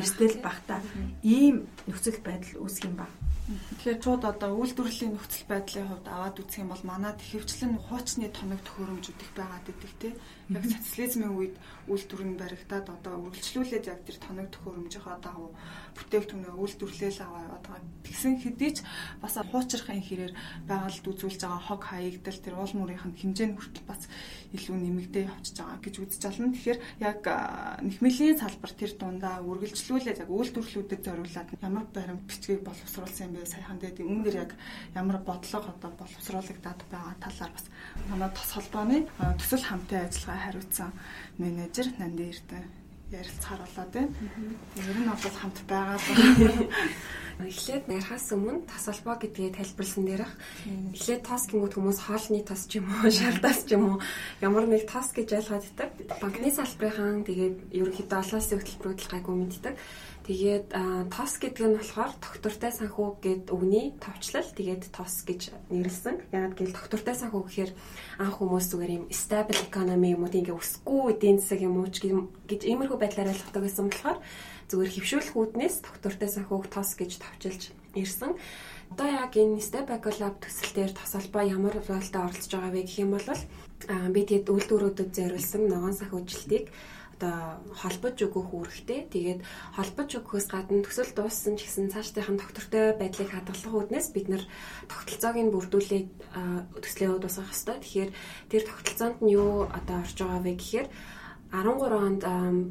[0.00, 0.80] Эрсдэл багтаа.
[1.22, 3.17] Ийм нөхцөл байдал үүсэх юм байна.
[3.48, 8.60] Тэгэхээр чууд одоо үйлдвэрлэлийн нөхцөл байдлын хувьд аваад үзэх юм бол манад ихэвчлэн хуучны тоног
[8.60, 10.08] төхөөрөмжүүд их байгаад идэг те.
[10.52, 11.56] Яг социализмын үед
[11.88, 15.56] үйлдвэр нь баригдаад одоо үргэлжлүүлээд яг тэр тоног төхөөрөмжийнхөө дагуу
[15.96, 17.88] бүтээгдэхүүнээ үйлдвэрлээл аваад байгаа.
[18.04, 18.78] Тэгсэн хэдий ч
[19.24, 20.32] бас хуучрахын хэрээр
[20.68, 24.04] байгальд үзүүлж байгаа хог хаягдал тэр уул мөрийнх нь хэмжээ нь хүртэл бас
[24.56, 26.54] илүү нэмэгдээ явчихж байгаа гэж үзэж байна.
[26.56, 27.22] Тэгэхээр яг
[27.84, 33.78] нэхмэлийн салбар тэр дундаа үргэлжлүүлээд яг үйлдвэрлэлүүдэд зориулаад ямар баримт бичгийг боловсруулсан юм бэ сайхан
[33.78, 34.52] дээр өмнөдөр яг
[34.96, 37.66] ямар бодлого одоо боловсруулагдаад байгаа талаар бас
[38.08, 38.98] манай тос холбооны
[39.36, 40.90] төсөл хамтын ажиллагаа хариуцсан
[41.36, 44.08] менежер Нанди Эрдэнэ ярилцахаар болоо тийм.
[44.76, 45.98] Ер нь бол хамт байгаа.
[47.38, 50.32] Эхлээд ярихаас өмнө тас холбоо гэдгийг тайлбарласан дээрх
[50.90, 53.96] эхлээд тос гингүүд хүмүүс хоолны тос ч юм уу, шардаас ч юм уу
[54.42, 55.90] ямар нэг тос гэж ойлгоод идэг.
[56.18, 59.74] Банкны салбарын тэгээд ерөнхийдөө олон улсын хөтөлбөрүүд гайгүй мэддэг.
[60.28, 60.76] Тэгээд
[61.08, 64.44] тос гэдэг нь болохоор доктортай санхүү гэд үгний товчлал.
[64.44, 66.20] Тэгээд тос гэж нэрлсэн.
[66.36, 67.72] Яагаад гэвэл доктортай санхүү гэхээр
[68.20, 71.88] анх хүмүүс зүгээр юм stable economy юм уу тийм ингээ өсөхгүй эдийн засаг юм уу
[71.88, 74.18] гэж иймэрхүү байдлаар ойлгохдаг гэсэн болохоор
[74.68, 77.62] зүгээр хөвшүүлэх үүднээс доктортай санхүүг тос гэж товчилж
[77.96, 78.36] ирсэн.
[78.92, 82.84] Одоо яг энэ step back lab төсөл дээр тос албаа ямар ролтой оролцож байгаа вэ
[82.84, 83.24] гэх юм бол
[84.12, 86.68] би тэгэд үйлдвэрүүдэд зориулсан ногоон санхүүжилтийг
[87.18, 89.10] одоо холбож өгөх үүрэгтэй.
[89.10, 89.40] Тэгээд
[89.74, 94.42] холбож өгөхөөс гадна төсөл дууссан ч гэсэн цаашдынхан доктортой байдлыг хадгалах үүднээс бид нэр
[94.86, 96.08] тогтолцоог нь бүрдүүлээд
[96.78, 97.76] төслийн хувьд дуусгах хэрэгтэй.
[97.82, 98.10] Тэгэхээр
[98.54, 100.88] тэр тогтолцоонд нь юу одоо орж байгаа вэ гэхээр
[101.50, 102.22] 13 онд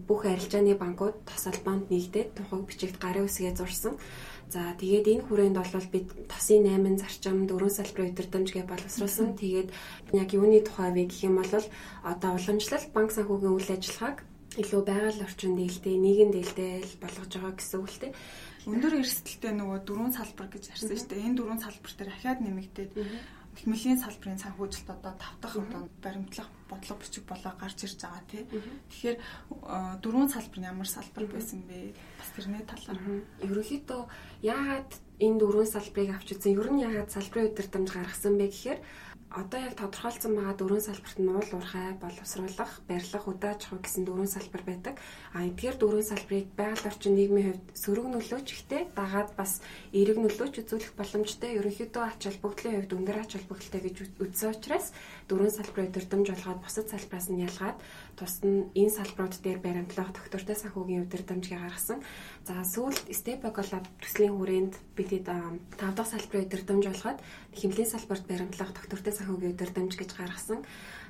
[0.08, 3.98] бүх арилжааны банкуд тос албанд нэгдээд тухайг бичигт гарын үсгээ зурсан.
[4.54, 9.36] За тэгээд энэ хүрээнд бол бид тосын 8 зарчим дөрвөн салбарын удирдамж гэж боловсруулсан.
[9.36, 9.74] Тэгээд
[10.16, 11.52] яг юуны тухай вэ гэх юм бол
[12.06, 14.24] одоо уламжлал банк санхүүгийн үйл ажиллагааг
[14.58, 18.14] илүү байгаль орчин дээлтэй, нийгэм дээлтэй болгож байгаа гэсэн үг л дээ.
[18.68, 21.26] Өндөр эрсдэлтэй нөгөө дөрвөн салбар гэж ярьсан шүү дээ.
[21.30, 22.92] Энэ дөрвөн салбар дээр ахаад нэмэгдээд
[23.58, 28.44] Хэмэлийн салбарын санхүүжилт одоо тав дахь одоо баримтлах бодлого бичиг болоо гарч ирж байгаа тий.
[28.46, 29.18] Тэгэхээр
[30.04, 31.98] дөрвөн салбар нь ямар салбар байсан бэ?
[32.22, 33.00] Бас тэрний талаар.
[33.42, 34.02] Ерөнхийдөө
[34.46, 36.54] яагаад энэ дөрвөн салбарыг авч үзсэн?
[36.54, 38.80] Ер нь яагаад салбарын удирдамж гаргасан бэ гэхээр
[39.30, 44.32] одоо яг тодорхойлсон байгаа дөрвөн салбарт нь уул уурхай, боловсруулах, барилга, удааж хуу гэсэн дөрвөн
[44.32, 44.96] салбар байдаг.
[45.36, 49.60] А эдгээр дөрвөн салбарыг байгаль орчин нийгмийн хувьд сөрөг нөлөөч ихтэй дагаад бас
[49.92, 51.60] эерэг нөлөөч үзүүлэх боломжтой.
[51.60, 54.96] Ерөнхийдөө ач холбогдлын хувьд өндөр ач холбогдолтой гэж үзсэн учраас
[55.28, 57.78] дөрвөн салбарын удирдамж болгоод бусад салбараас нь ялгаад
[58.16, 62.00] тус нь энэ салбарууд дээр баримтлах доктортой санхүүгийн удирдамжийг гаргасан.
[62.48, 63.12] За сүүлд
[63.68, 67.20] Lab төслийн хүрээнд бид хэд 5 дахь салбарын удирдамж болгоод
[67.60, 70.64] хэмнэлийн салбарт баримтлах доктортой санхүүгийн удирдамж гэж гаргасан.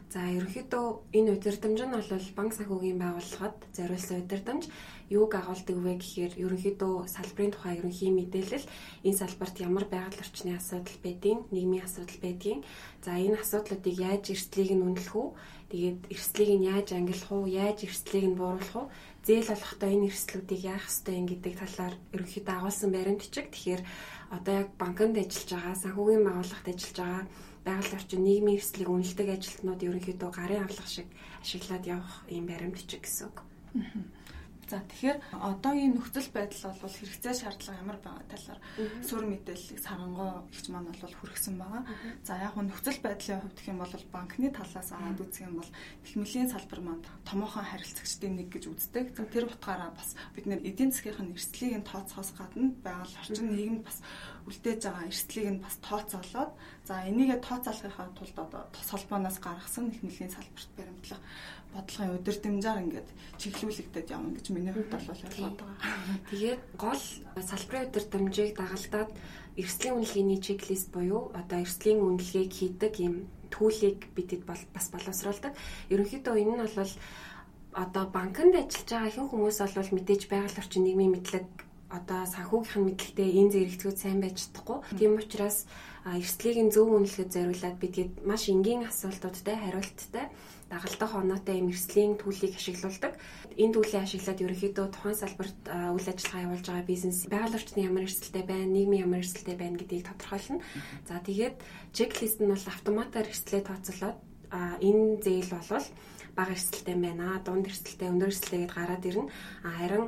[0.07, 0.85] За ерөнхийдөө
[1.19, 4.63] энэ удирдамж нь бол банк санхүүгийн байгууллагад зориулсан удирдамж
[5.11, 8.71] юуг агуулдаг вэ гэхээр ерөнхийдөө салбарын тухай ерөнхий мэдээлэл.
[9.03, 12.59] Энэ салбарт ямар байгаль орчны асуудал байдгийг, нийгмийн асуудал байдгийг,
[13.03, 15.27] за энэ асуудлуудыг яаж эрсдлийг нь үнэлэх үү?
[15.75, 18.91] Тэгээд эрсдлийг нь яаж ангилах уу, яаж эрсдлийг нь бууруулах уу,
[19.27, 23.51] зээл болохдоо энэ эрсдлүүдийг яах ёстой юм гэдэг талаар ерөнхийдөө агуулсан баримтчиг.
[23.51, 23.81] Тэгэхээр
[24.31, 27.23] одоо яг банкнд ажиллаж байгаа, санхүүгийн байгууллагт ажиллаж байгаа
[27.67, 31.07] байгаль орчин нийгмийн эрсдлийг үнэлдэг ажилтнууд ерөнхийдөө гарын авлага шиг
[31.43, 33.37] ашиглаад явах ийм баримтчиг гэсэн үг.
[34.67, 38.59] За тэгэхээр одоогийн нөхцөл байдал бол хэрэгцээ шаардлага ямар байгаа талаар
[38.99, 41.87] сур мэдээллийг сарангой ихч маань бол хүргэсэн байгаа.
[42.27, 45.71] За яг нь нөхцөл байдлын хувьд гэх юм бол банкны талаас аваад үзэх юм бол
[46.03, 49.15] техникийн салбар манд томоохон харилцагчдын нэг гэж үздэг.
[49.15, 53.87] За тэр утгаараа бас бид нэр эдийн засгийн эрсдлийг нь тооцохоос гадна байгаль орчин нийгэмд
[53.87, 54.03] бас
[54.47, 56.51] үлдээж байгаа эрсдлийг нь бас тооцоолоод
[56.87, 61.21] за энийгээ тооцоолохын тулд одоо тос холбооноос гаргасан техникийн салбарт баримтлах
[61.73, 65.77] бодлогын удирдамжаар ингээд чиглүүлэгдээд явна гэж миний хувьд бол ойлгоод байгаа.
[66.31, 67.03] Тэгээд гол
[67.51, 69.11] салбарын удирдамжийг дагалдаад
[69.59, 73.15] эрсдлийн үнэлгээний чеклист буюу одоо эрсдлийн үнэлгээг хийдэг ийм
[73.51, 75.53] түүлийг бидэд бол бас боловсруулдаг.
[75.91, 76.93] Ерөнхийдөө энэ нь бол
[77.83, 81.45] одоо банкнд ажиллаж байгаа ихэнх хүмүүс бол мэдээж байгаль орчин нийгмийн мэдлэг
[81.89, 84.77] одоо санхүүгийнх нь мэдлэгтэй энэ зэрэгцүүд сайн байж чадахгүй.
[84.99, 85.67] Тийм учраас
[86.03, 90.25] эрсдлийг нь зөв үнэлэхэд зориулаад бидгээд маш энгийн асуултуудтай хариулттай
[90.67, 93.15] дагалдах оноотой юм эрсдлийн төлийг ашиглуулдаг.
[93.55, 95.59] Энэ төлийг ашиглаад ерөнхийдөө тухайн салбарт
[95.95, 100.07] үйл ажиллагаа явуулж байгаа бизнес байгаль орчны ямар эрсдэлтэй байна, нийгмийн ямар эрсдэлтэй байна гэдгийг
[100.11, 100.63] тодорхойлно.
[101.07, 101.55] За тэгээд
[101.95, 104.19] чеклист нь бол автоматар эрсдлээ тооцоолоод
[104.51, 105.87] энэ зээл болвол
[106.35, 109.31] бага эрсдэлтэй байна, дунд эрсдэлтэй, өндөр эрсдэлтэй гэдээ гараад ирнэ.
[109.63, 110.05] Харин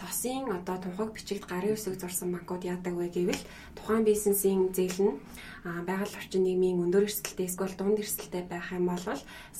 [0.00, 3.42] тосын одоо тунхаг бичигт гарын үсэг зурсан банкуд яадаг вэ гэвэл
[3.76, 5.16] тухайн бизнесийн зээл нь
[5.86, 9.04] байгаль орчин нийгмийн өндөр эрсдэлтэй эсвэл дунд эрсдэлтэй байх юм бол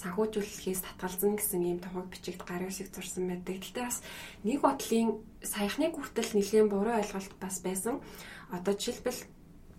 [0.00, 3.62] санхүүжүүлэхээс татгалзан гэсэн ийм тунхаг бичигт гарын үсэг зурсан байдаг.
[3.62, 4.02] Гэхдээ бас
[4.42, 5.08] нэг бодлын
[5.44, 8.02] саяхныг хүртэл нэлийн буруу ойлголт бас байсан.
[8.50, 9.20] Одоо жишээлбэл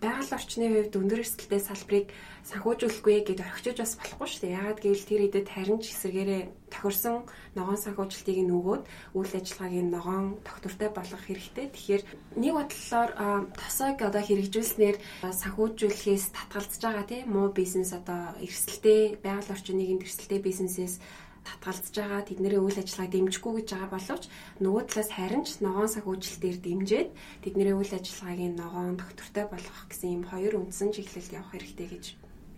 [0.04, 2.06] байгаль орчны хувьд өндөр эрсдэлтэй салбарыг
[2.44, 4.56] санхүүжүүлэхгүй гэдээ орхичиж бас болохгүй шүү дээ.
[4.60, 7.24] Яагаад гэвэл тэр идэд харин ч эсэргээрээ тохирсон
[7.56, 8.82] ногоон санхүүжилтийг нь өгөөд
[9.16, 11.66] үйл ажиллагааг нь ногоон тогтвортой болгох хэрэгтэй.
[11.72, 12.02] Тэгэхээр
[12.36, 13.10] нэг бодлоор
[13.56, 20.40] тосойг одоо хэрэгжүүлснээр санхүүжүүлэхээс татгалзаж байгаа тийм муу бизнес одоо эрсдэлтэй байгаль орчин нийгэмд эрсдэлтэй
[20.44, 20.94] бизнесээс
[21.44, 24.24] татгалзаж байгаа тэдний үйл ажиллагааг дэмжихгүй гэж байгаа боловч
[24.64, 27.08] нөгөө талаас харин ч ногоон санхүүжилтээр дэмжиж
[27.44, 32.04] тэдний үйл ажиллагааг ногоон доктортой болгох гэсэн ийм хоёр үндсэн чиглэлд явах хэрэгтэй гэж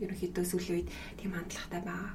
[0.03, 2.13] ерөнхийдөө сүүлийн үед тийм хандлагатай байгаа.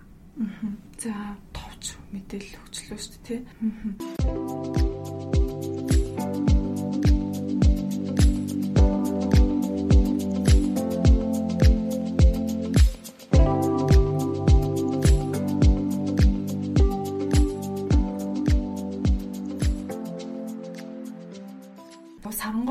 [1.01, 1.13] За
[1.51, 4.90] товч мэдээлэл өгчлөө шүү дээ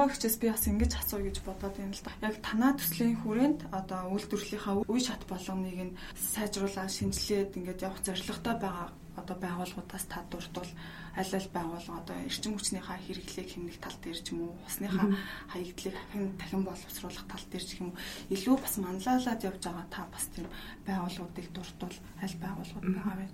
[0.09, 2.17] хчээс би бас ингэж асууя гэж бодоод байна л да.
[2.25, 8.57] Яг танаа төслийн хүрээнд одоо үйлдвэрлэлийнхаа үе шат болгоныг нь сайжруулаад шинжилээд ингээд явах зорилготой
[8.57, 8.89] байгаа
[9.21, 10.71] одоо байгууллагуудаас та дурдвал
[11.17, 15.09] аль аль байгууллага одоо эрчим хүчнийхаа хэрэглээг хэмнэх тал дээр ч юм уу усныхаа
[15.53, 17.99] хаягдлыг дахин дахин боловсруулах тал дээр ч юм уу
[18.35, 20.47] илүү бас манлайлаад явж байгаа та бас тийм
[20.87, 23.27] байгууллагуудыг дурдвал аль байгууллагууд байгаа вэ?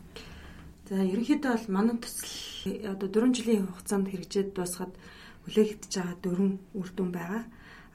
[0.87, 4.95] За ерөнхийдөө бол манай төсөл одоо 4 жилийн хугацаанд хэрэгжээд дуусгаад
[5.47, 7.43] хүлээгдэж байгаа дөрвөн үр дүн байгаа.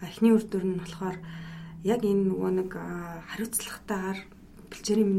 [0.01, 1.17] Эхний үр дүн нь болохоор
[1.83, 2.71] яг энэ нөгөө нэг
[3.29, 4.19] хариуцлагатайгаар
[4.71, 5.11] бэлчээрийн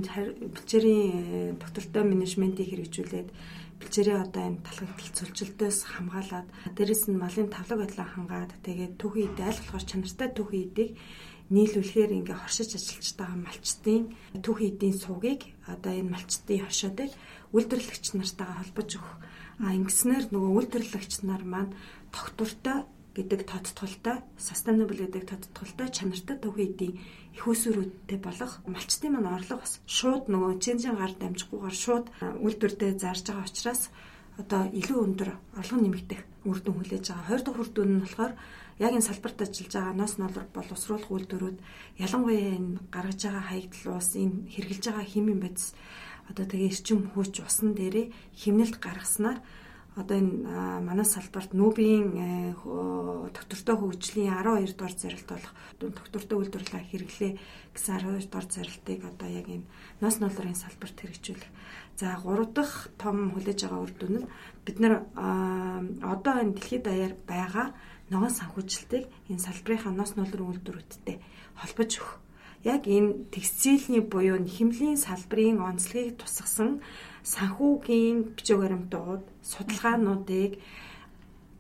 [0.56, 3.28] бэлчээрийн доктортой менежментийг хэрэгжүүлээд
[3.80, 9.42] бэлчээрийн одоо энэ талхагтал цөлчлөлтөөс хамгаалаад дээрэс нь малын тавлаг байдлаа хангаад тэгээд түүхий идэ
[9.44, 10.90] аль болохоор чанартай түүхий идийг
[11.52, 14.02] нийлүүлэхээр ингээ хоршиж ажиллаж байгаа малчтын
[14.40, 17.10] түүхий эдийн суугийг одоо энэ малчтын хошоодыг
[17.52, 19.14] үйлдвэрлэгч нартайгаа холбож өгөх.
[19.60, 21.76] А ингэснээр нөгөө үйлдвэрлэгч нар маань
[22.12, 22.78] тогтвортой
[23.12, 26.94] гэдэг тодтголтой, sustainable гэдэг тодтголтой чанартай төвхөн эдийн
[27.36, 32.06] их усүрүүдтэй болох малчтын маань орлого бас шууд нөгөө чинжин гар дамжихгүйгээр шууд
[32.40, 33.82] үйлдвэрдээ зарж байгаа учраас
[34.40, 37.28] одоо илүү өндөр орлого нэмэгдэх үр дүн хүлээж байгаа.
[37.28, 38.32] Хоёр дахь үр дүн нь болохоор
[38.80, 41.58] яг энэ салбарт ажиллаж байгаа ноос ноолор боловсруулах үйлдвэрүүд
[42.00, 45.76] ялангуяа энэ гаргаж байгаа хаягдл ус энэ хэрглэж байгаа химийн бодис
[46.32, 48.06] одоо тэгээ эрчим хүч усан дээрээ
[48.40, 49.38] химнэлт гаргаснаар
[49.92, 52.56] одоо энэ манай салбарт нүүбийн э,
[53.28, 57.32] доктортой хөгжлийн 12 дугаар зарилт болох доктортой үйлдвэрлэлээ хэрэглээ
[57.76, 59.68] гэсэн 12 дугаар зарилтыг одоо яг энэ
[60.00, 61.50] ноос ноолрын салбарт хэрэгжүүлэх.
[62.00, 64.28] За 3 дахь том хүлээж байгаа үр дүн нь
[64.64, 65.04] бид нар
[66.00, 67.76] одоо энэ дэлхийд даяар байгаа
[68.08, 71.20] ногоон санхүүжилтийг энэ салбарынхаа ноос ноолрын үйлдвэрүүдтэй
[71.60, 72.16] холбож өгөх.
[72.64, 76.80] Яг энэ текстилийн буюу хэмлийн салбарын онцлогийг тусгасан
[77.22, 80.58] санхүүгийн бичиг баримтууд, судалгаануудыг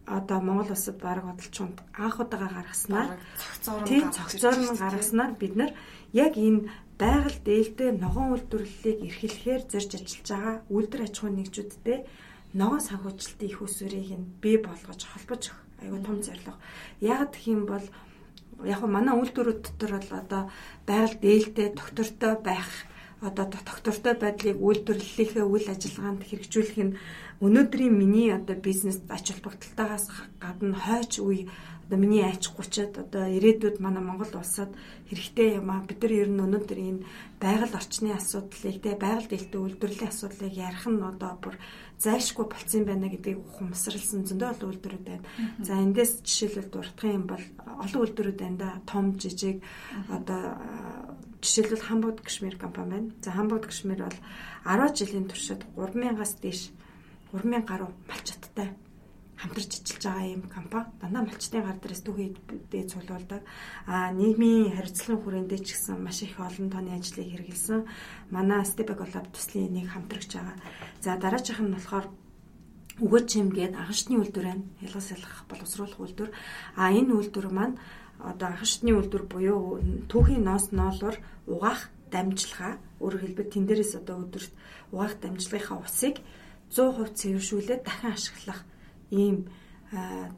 [0.06, 3.08] одоо Монгол улсад баг бодлчонд анх удаага гаргаснаар
[3.86, 5.72] тийм цогцоор нь гаргаснаар бид нар
[6.12, 6.66] яг энэ
[6.98, 11.98] байгаль дээлтэй ногоон үйлдвэрлэлийг эрхлэхээр зорж ажиллаж байгаа үйлдвэр аж ахуйн нэгжүүдтэй
[12.58, 15.42] ногоон санхүүжилтийн их усүрийг нь бий болгож холбож
[15.82, 16.54] айгүй том зорилго.
[17.00, 17.86] Яг гэх юм бол
[18.64, 20.42] яг манай үйлдвэрүүд дотор бол одоо
[20.86, 22.70] байгаль дээлтэй доктортой байх
[23.22, 26.96] одоо доктортой байдлыг үйлдвэрлэлийнхээ үйл ажиллагаанд хэрэгжүүлэх нь
[27.44, 30.06] өнөөдрийн миний одоо бизнес ач холбогдолтойгоос
[30.42, 31.46] гадна хойч үе
[31.92, 34.72] одоо миний аж гучид одоо ирээдүйд манай Монгол улсад
[35.10, 37.04] хэрэгтэй юм а бид нар ер нь өнөөдөр энэ
[37.42, 41.54] байгаль орчны асуудлыг те байгаль дэлтэй үйлдвэрлэлийн асуудлыг ярих нь одоо бүр
[42.00, 45.26] зайлшгүй болцсон байна гэдгийг ухамсарлсан зөндөө олон үйлдвэрүүд байна.
[45.60, 47.44] За эндээс жишээлбэл дурдах юм бол
[47.84, 48.70] олон үйлдвэрүүд байна да.
[48.88, 49.60] Том жижиг
[50.08, 50.42] одоо
[51.42, 53.10] жишээлбэл Хамбод Кашмир компани байна.
[53.22, 54.18] За Хамбод Кашмир бол
[54.64, 56.70] 10 жилийн туршид 3000-аас дээш
[57.32, 58.70] 3000 гаруй малчттай
[59.42, 60.86] хамтарч ажиллаж байгаа юм компани.
[61.02, 62.30] Дандаа малчтын гар дээрээс түүхий
[62.70, 63.42] дээд цуглуулдаг.
[63.86, 67.80] А нийгмийн харилцагын хүрээндээ ч гэсэн маш их олон тооны ажлыг хэрэгэлсэн.
[68.30, 70.56] Манай Stepek Lab төслийн нэг хамтрагч байгаа.
[71.02, 72.06] За дараачих нь болохоор
[73.02, 74.64] өгөөч юм гээд анхшны үйлдвэр байна.
[74.78, 76.30] Ялгас ялгах боловсруулах үйлдвэр.
[76.78, 77.80] А энэ үйлдвэр маань
[78.22, 81.18] одоо анхшны үйлдвэр буюу түүхийн ноос ноолоор
[81.52, 84.52] угаах дамжлага өөрөөр хэлбэл тэн дээрээс одоо өдөрт
[84.92, 86.16] угаах дамжлагынхаа усыг
[86.72, 88.60] 100% цэвэршүүлээд дахин ашиглах
[89.12, 89.36] ийм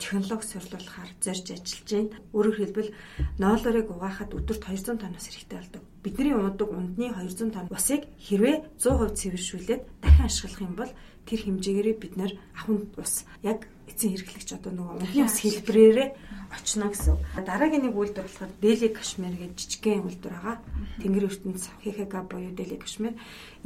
[0.03, 2.19] технологи сурлуулахаар зорж ажиллаж байна.
[2.35, 2.91] Өөрөөр хэлбэл
[3.39, 5.83] ноолорыг угаахад өдөрт 200 тонноос хэрэгтэй болдог.
[6.03, 11.97] Бидний уудаг ундны 200 тонн усыг хэрвээ 100% цэвэршүүлээд дахин ашиглах юм бол тэр хэмжээгээрээ
[12.03, 13.15] бид нэр ахын ус
[13.47, 16.09] яг эцсийн хэрэглэгч одоо нөгөө унхны ус хэлбэрээрээ
[16.55, 17.17] очно гэсэн.
[17.35, 20.57] Дараагийн нэг үйлдвэр болохоор Дели Кашмир гэж жижигхэн үйлдвэр байгаа.
[21.03, 23.15] Тэнгэр ертөнд ХХК буюу Дели Кашмир.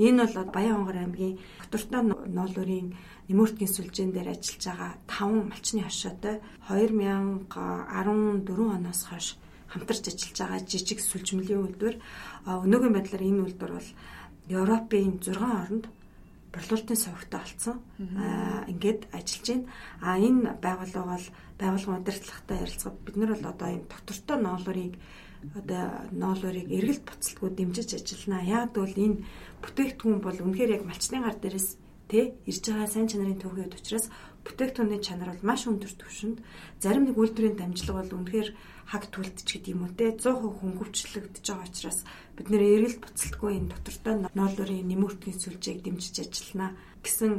[0.01, 1.39] Энэ бол Баян-Хонгор аймгийн
[1.71, 2.03] Доктортой
[2.33, 2.97] ноолурын
[3.29, 6.41] Нэмөртгийн сүлжээн дээр ажиллаж байгаа 5 малчны хошоотой
[6.73, 7.53] 2014
[8.57, 9.37] оноос хойш
[9.69, 11.97] хамтарч ажиллаж байгаа жижиг сүлжмэлийн үйлдвэр.
[12.49, 13.89] Өнөөгийн байдлаар энэ үйлдвэр бол
[14.49, 15.85] Европын 6 оронд
[16.53, 17.77] борлуулалтын совигтой олцсон.
[17.99, 19.67] Аа ингээд ажиллаж байна.
[20.01, 21.27] А энэ байгууллага бол
[21.61, 24.95] байгууллагын удирдлагатай ярилцахад бид нар бол одоо энэ доктортой ноолорыг
[25.55, 28.43] одоо ноолорыг эргэлт буцалтгүй дэмжиж ажиллана.
[28.43, 29.23] Яг бол энэ
[29.63, 31.69] бүтээгдэхүүн бол үнэхээр яг малчны гар дээрээс
[32.09, 34.09] тэ ирж байгаа сайн чанарын төвхөд учраас
[34.49, 36.39] бүтээгдэхүүний чанар бол маш өндөр түвшинд
[36.81, 38.49] зарим нэг үйлдвэрийн дамжлага бол үнэхээр
[38.89, 42.01] хаг түлдэж гэдэг юм уу те 100% хөнгөвчлөгдөж байгаа учраас
[42.39, 47.33] бид нэр эргэлт буцалтгүй энэ доктортой ноолорын нэмүртгийн сүлжээг дэмжиж ажиллана гэсэн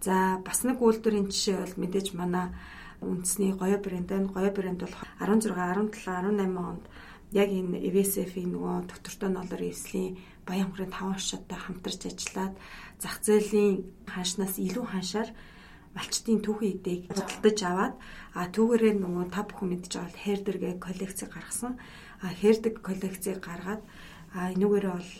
[0.00, 2.56] за бас нэг үйлдвэрийн жишээ бол мэдээж манай
[3.04, 4.32] үндэсний гоё брэнд байна.
[4.32, 6.84] Гоё брэнд бол 16, 17, 18 онд
[7.36, 10.16] яг энэ EVSF-ийн нөгөө доктортой ноолорын эвслийн
[10.48, 12.54] Баянгарын 5 хашаатай хамтарч ажиллаад
[13.02, 15.28] зах зээлийн хаашнаас илүү хаашаар
[15.96, 17.94] малчтын түүхэн эдийг худалдаж аваад
[18.36, 21.74] а түүгээрээ нөгөө та бүхэн мэдж байгаа хердергээ коллекцийг гаргасан.
[22.24, 23.82] А хердэг коллекцийг гаргаад
[24.36, 25.12] а энүүгээрээ бол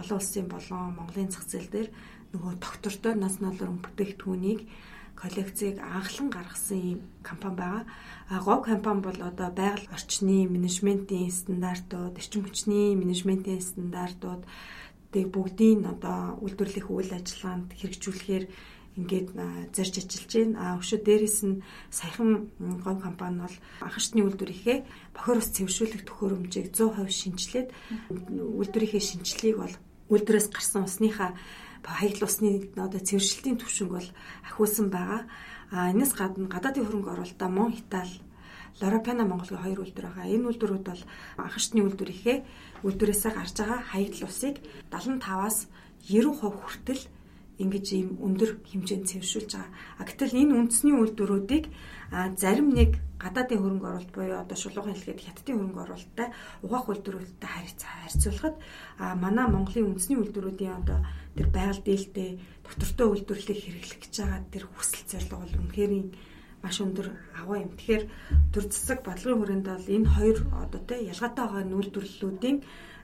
[0.00, 1.88] олон улсын болон Монголын зах зээл дээр
[2.32, 4.60] нөгөө доктортой нас налуурын бүтээгдэхүүнийг
[5.20, 7.84] коллекцийг анхлан гаргасан компани байгаа.
[8.32, 14.42] А гов компани бол одоо байгаль орчны менежментийн стандартууд, эрчим хүчний менежментийн стандартууд
[15.12, 18.44] тэг бүгдийг одоо үйлдвэрлэх үйл ажиллагаанд хэрэгжүүлэхээр
[18.96, 19.28] ингээд
[19.72, 20.56] зарж ажиллаж байна.
[20.60, 22.52] А өшөө дээрэс нь саяхан
[22.84, 24.78] гов компани бол анхаарчны үйлдвэрийнхээ
[25.16, 27.68] бохор ус цэвэршүүлэх төхөөрөмжийг 100% шинжилээд
[28.12, 29.74] үйлдвэрийнхээ шинжилгээг бол
[30.12, 31.32] үйлдвэрээс гарсан усныхаа
[31.82, 34.08] хаягдл усны одоо цэвэршилтийн түвшинг бол
[34.44, 35.24] ахиулсан байгаа.
[35.72, 38.20] А энэс гадна гадаадын хөрөнгө оруулалтаа Мон Итали
[38.80, 40.28] Лоропена Монголын хоёр үйлдвэр байгаа.
[40.28, 41.02] Энэ үйлдвэрүүд бол
[41.40, 42.38] анхаарчны үйлдвэрийнхээ
[42.84, 44.56] үйлдвэрээсээ гарч байгаа хаягдл усыг
[44.92, 45.58] 75-аас
[46.08, 47.02] 90% хүртэл
[47.58, 49.70] ингэж ийм өндөр хэмжээнд цэвэршүүлж байгаа.
[50.00, 51.64] А гэтэл энэ үндэсний үйлдвэрүүдийг
[52.40, 56.28] зарим нэг гадаадын хөрөнгө оруулалт буюу одоо шулуухан хэлгээд хятадын хөрөнгө оруулалттай
[56.64, 58.56] угаах үйлдвэрүүдтэй харьцуулахад
[59.22, 60.98] манай Монголын үндэсний үйлдвэрүүдийн одоо
[61.36, 62.30] тэр байгаль дээлтэй
[62.66, 65.92] доктортой үйлдвэрлэлийг хэрэглэх гэж байгаа тэр хүсэл зорилго бол үнэхээр
[66.62, 67.08] маш өндөр
[67.42, 67.74] аваа юм.
[67.74, 68.04] Тэгэхээр
[68.54, 72.58] төр засаг бодлогын хүрээнд бол энэ хоёр одоо те ялгаатай байгаа нүүлдвэрлэлүүдийн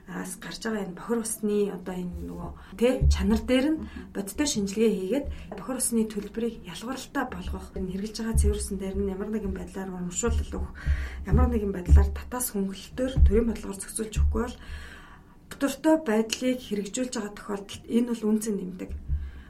[0.09, 3.81] аас гарч байгаа энэ бохир усны одоо энэ нөгөө тэ чанар дээр нь
[4.13, 5.25] бодиттой шинжилгээ хийгээд
[5.57, 10.55] бохир усны төлбөрийг ялгууралтай болгох энэ хэрэгжилж байгаа цэвэрсэн дээр нь ямар нэгэн байдлаар урамшуулал
[10.57, 10.73] өгөх
[11.29, 14.57] ямар нэгэн байдлаар татаас хөнгөлөлтөөр төрийн бодлогоор зохицуулж өгөхгүй бол
[15.49, 18.91] доктортой байдлыг хэрэгжүүлж байгаа тохиолдолд энэ бол үнцэн нэмдэг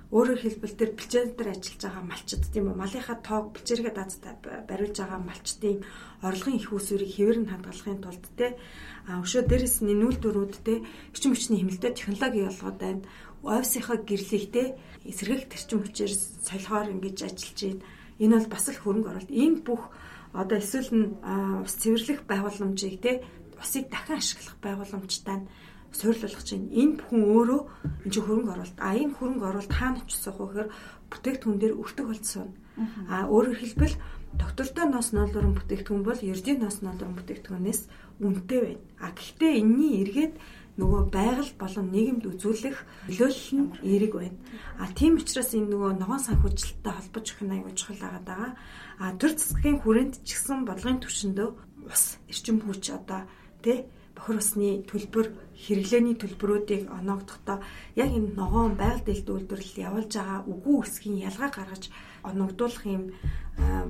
[0.10, 4.34] Өөрөөр хэлбэл тэр бэлчээр дээр ажиллаж байгаа малчид тийм үү малынхаа тоог бэлчээргээ даацтай
[4.66, 5.86] бариулж байгаа малчдын
[6.26, 8.58] орлогын их усүрийг хэвээр нь хадгалахын тулд те
[9.06, 10.82] өшөө дээрэс нь нүүлдвэрүүд те
[11.14, 13.06] эрчим хүчний хэмнэлтэд технологи болгоод байна.
[13.46, 14.64] Офисынхаа гэрлийг те
[15.06, 17.86] эсрэг төрчим хүчээр солихоор ингэж ажиллаж байна.
[18.18, 19.30] Энэ бол бас л хөрөнгө оруулалт.
[19.30, 19.94] Энэ бүх
[20.34, 21.06] одоо эсвэл нь
[21.62, 23.22] ус цэвэрлэх байгууламжийг те
[23.62, 25.50] усыг дахин ашиглах байгууламжтай нь
[25.94, 27.62] суйрлуулах чинь энэ бүхэн өөрөө
[28.06, 28.80] энэ чинь хөрөнгө оруулалт.
[28.80, 30.70] А энэ хөрөнгө оруулалт хаана суух вэ гэхээр
[31.12, 32.48] бүтээгдэхүүн дээр өртөг болцсон.
[33.10, 33.96] А өөрөөр хэлбэл
[34.38, 37.82] доктортой ноос ноолорон бүтээгдэхүүн бол ердийн ноос ноолорон бүтээгдэхүүнээс
[38.22, 38.84] үнэтэй байна.
[39.02, 40.34] А гэхдээ энэний эргээд
[40.80, 42.78] нөгөө байгаль болон нийгэмд үзүүлэх
[43.10, 44.38] нөлөөлөл нь эерэг байна.
[44.80, 48.54] А тийм учраас энэ нөгөө ногоон санхүүжилттэй холбож өгөх нь аягүй чухал байгаа.
[49.02, 51.50] А төр засгийн хүрээнд ч гэсэн бодлогын түвшиндөө
[51.92, 53.28] ус эрчим хүч одоо
[53.60, 53.90] тий
[54.20, 57.64] бохир усны төлбөр хэрэглээний төлбөрүүдийг оноогдохдоо
[57.96, 61.88] яг энэ ногоон байгаль дэлд үйлдвэрлэл явуулж байгаа үгүй үсгийн ялгаа гаргаж
[62.28, 63.04] оногдуулах юм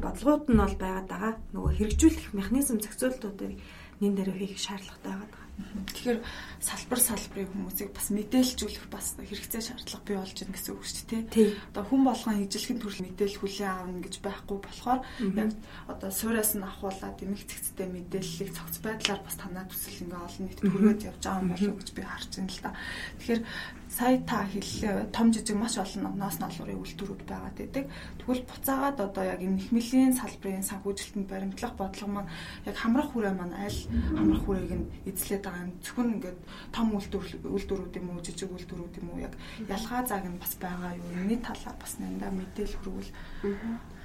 [0.04, 1.34] бодлогууд нь бол байгаад байгаа.
[1.54, 3.58] Нөгөө хэрэгжүүлэх механизм зохицуултуудыг
[4.02, 5.39] нэн дээр хийх шаардлагатай байгаа.
[5.60, 6.20] Тэгэхээр
[6.64, 11.24] салбар салбарын хүмүүсийг бас мэдээлжүүлэх бас хэрэгцээ шаардлага бий болж байна гэсэн үг шүү дээ
[11.30, 11.48] тий.
[11.72, 15.02] Одоо хүн болгон ижилхэн төрөл мэдээлэл хүлээн авна гэж байхгүй болохоор
[15.36, 15.52] яг
[15.92, 21.02] одоо суураас нь ахуулаад эмэгцэгцтэй мэдээллийг цогц байдлаар бас танаа төсөл ингээ олон нийт төрөөд
[21.12, 22.72] явж байгаа юм болов уу гэж би харж байна л да.
[23.20, 23.42] Тэгэхээр
[23.90, 27.86] сая та хэллээ том жижиг маш олон ноос налуурын үйлдвэрүүд байгаад байдаг.
[28.22, 32.32] Тэгвэл буцаагаад одоо яг энэ нэхмэлийн салбарын санхүүжилтэнд баримтлах бодлого маань
[32.70, 33.80] яг хамрах хүрээ маань аль
[34.14, 35.74] хамрах хүрээг нь эзлээд байгаа юм.
[35.82, 39.34] Зөвхөн ингээд том үйлдвэр үйлдвэрүүд юм уу жижиг үйлдвэрүүд юм уу яг
[39.66, 41.10] ялгаа зааг нь бас байгаа юу?
[41.10, 43.12] Энэний талаар бас нандаа мэдээлэл хүргүүл.
[43.50, 43.98] Аа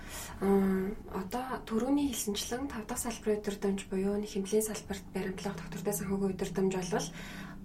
[1.10, 7.08] одоо төрөүний хэлсэнчлэн 5 дахь салбарын өдөртөмж буюу хэмжээний салбарт баримтлах доктортой санхүүгийн өдөртөмж бол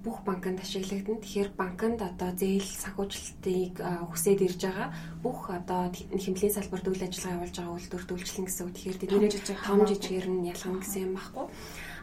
[0.03, 1.19] бүх банкнд ашиглагдана.
[1.19, 7.55] Тэгэхээр банкнд одоо зээл санхүүжилтийг хүсээд ирж байгаа бүх одоо хэмжээний салбарт үйл ажиллагаа явуулж
[7.59, 8.73] байгаа үйлдвэрт үйлчлэн гэсэн үг.
[8.79, 9.31] Тэгэхээр тэдний
[9.67, 11.45] том жижигээр нь ялгана гэсэн юм баггүй.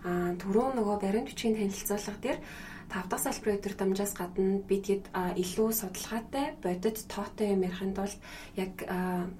[0.05, 2.39] Аа түрүү нөгөө баримт бичгийн танилцуулга дээр
[2.87, 8.19] 5 дахь салбарын өдөр дамжаас гадна бидэд илүү судалгаатай бодит тоотой юм ярихын тулд
[8.55, 8.73] яг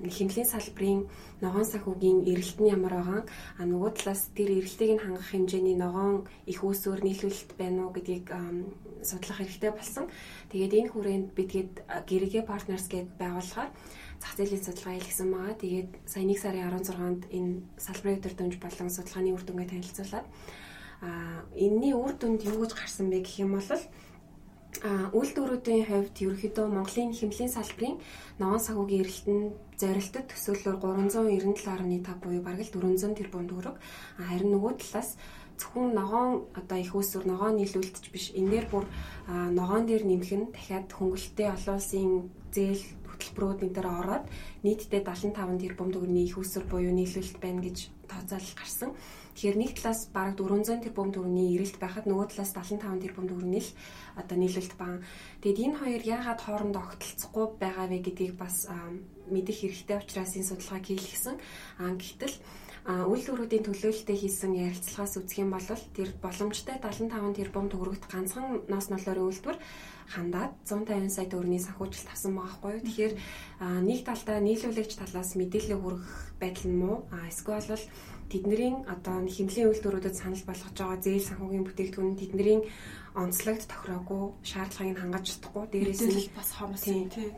[0.03, 1.07] хэмжээний салбарын
[1.41, 3.23] ногоон санхүүгийн эрэлт нь ямар байгаа
[3.59, 8.27] а нөгөө талаас тэр эрэлтийг нь хангах хэмжээний ногоон их үүсвэр нийлүүлэлт байна уу гэдгийг
[9.07, 10.11] судлах хэрэгтэй болсон.
[10.51, 11.73] Тэгээд энэ хүрээнд бидэд
[12.09, 13.71] гэрээгээ партнерс гэдээ байгуулахаар
[14.19, 15.55] зах зээлийн судалгаа хийлгсэн байгаа.
[15.63, 20.27] Тэгээд сая 1 сарын 16-нд энэ салбарын өдөр дамж болон судалгааны үр дүнгээ танилцуулаад
[21.03, 23.69] А энэний үр дүнд юу гэж гарсан бэ гэх юм бол
[24.85, 27.97] а үйлдвэрүүдийн хувьд ерөөхдөө Монголын хэмжээний салбарын
[28.41, 29.49] ногоон санхүүгийн эрэлтэнд
[29.81, 33.77] зорилттой төсөөлөөр 397.5 буюу бараг л 400 тэрбум төгрөг.
[34.21, 35.17] Харин нөгөө талаас
[35.57, 38.85] зөвхөн ногоон одоо их усүр ногоон нийлүүлэлтч биш энэ дээр бүр
[39.29, 42.13] ногоон дээр нэмэх нь дахиад хөнгөлөлтөө олон улсын
[42.53, 44.25] зээл хөтөлбөрүүд энэ дээр ороод
[44.65, 47.79] нийтдээ 75 тэрбум төгрөгийн их усүр буюу нийлүүлэлт байна гэж
[48.09, 48.91] тооцоолол гарсан.
[49.37, 53.71] Тэгэхээр нэг талаас бараг 400 тэрбум төгрөгийн эрэлт байхад нөгөө талаас 75 тэрбум төгрөгийн л
[54.17, 55.05] одоо нийлүүлэлт баан.
[55.45, 58.65] Тэгэд энэ хоёр яагаад хоорондоо огтлцохгүй байгаа вэ гэдгийг бас
[59.29, 61.37] мэдэх хэрэгтэй учраас энэ судалгааг хийлгэсэн.
[61.85, 62.37] Аа гэтэл
[62.87, 69.27] үйлдвэрүүдийн төлөөлөлтөд хийсэн ярилцлагаас үзэх юм бол тэр боломжтой 75 тэрбум төгрөгт ганцхан ноос ноолорын
[69.27, 69.59] үйлдвэр
[70.15, 72.87] хандаад 150 сая төгрөгийн санхүүжилт авсан байгаа хгүй юу.
[72.87, 73.15] Тэгэхээр
[73.83, 76.97] нэг талдаа нийлүүлэгч талаас мэдээлэл хүргэх байдал нь муу.
[77.11, 77.83] А эсвэл
[78.33, 82.61] тэдний одоо хэмжээний үйлдвэрүүдэд санал болгож байгаа зээл санхүүгийн бүтээгдэхүүн тэдний
[83.15, 87.33] онцлогт тохироогүй шаардлагыг нь хангаж чадахгүй дээрээс нь бас хомс тий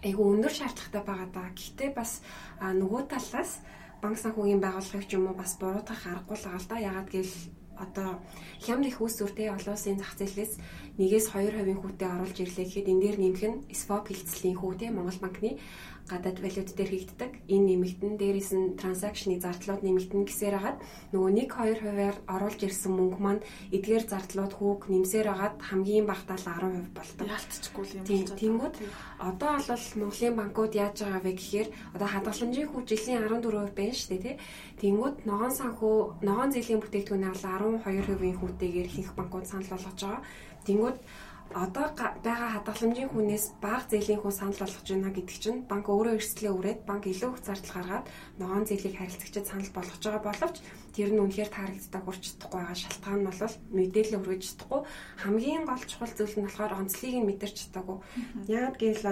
[0.00, 1.48] айгу өндөр шаардлагатай байгаа даа.
[1.52, 2.24] Гэхдээ бас
[2.60, 3.60] нөгөө талаас
[4.00, 6.76] банк санхүүгийн байгууллагыг ч юм уу бас буруутгах аргагүй л байгаа л да.
[6.88, 7.36] Ягаад гэвэл
[7.80, 8.08] одоо
[8.64, 10.52] хямд их үүсвэртэй олон улсын зах зээлээс
[11.00, 15.20] нэгээс 2% хүүтэй оруулж ирлээ гэхэд энэ дээр нэмэх нь swap хилцлийн хүү те Монгол
[15.20, 15.56] банкны
[16.10, 17.30] гадаад валют дээр хийгддэг.
[17.46, 20.78] Энэ нэмэгдэн дээрээс нь транзакшны зардлууд нэмэгдэн гэсээр хагаад
[21.14, 26.36] нөгөө 1 2 хувиар оруулж ирсэн мөнгө маань эдгээр зардлууд хүүг нэмсээр хагаад хамгийн багтаа
[26.36, 27.26] л 10% болдог.
[27.30, 28.38] Ялцчихгүй юм байна.
[28.42, 28.74] Тэнгүүд
[29.22, 34.10] одоо бол Монголын банкуд яаж байгаа вэ гэхээр одоо хадгаламжийн хүү жилийн 14% байна шүү
[34.10, 34.36] дээ тий.
[34.82, 35.96] Тэнгүүд ногоон санхүү
[36.26, 37.46] ногоон зээлийн бүтээгдэхүүнээ бол
[37.86, 40.22] 12% хүүтэйгээр ихэнх банкуд санал болгож байгаа.
[40.66, 40.98] Тэнгүүд
[41.54, 41.90] одоо
[42.22, 46.80] байгаа хадгаламжийн хүнээс бага зээлийн хүн санал болгож байна гэдэг чинь банк өөрөө эрсдлээ үрээд
[46.86, 48.06] банк илүү их зардал гаргаад
[48.38, 50.56] ногоон зээлийг харилцагчид санал болгож байгаа боловч
[50.94, 54.80] тэр нь үнэхээр таарагддаг хүрч чадахгүй байгаа шалтгаан нь бол мэдээлэл өргөж чадахгүй
[55.22, 57.98] хамгийн гол чухал зүйл нь болохоор онцлогийг нь мэдэрч чадаагүй.
[58.46, 59.06] Яг гэвэл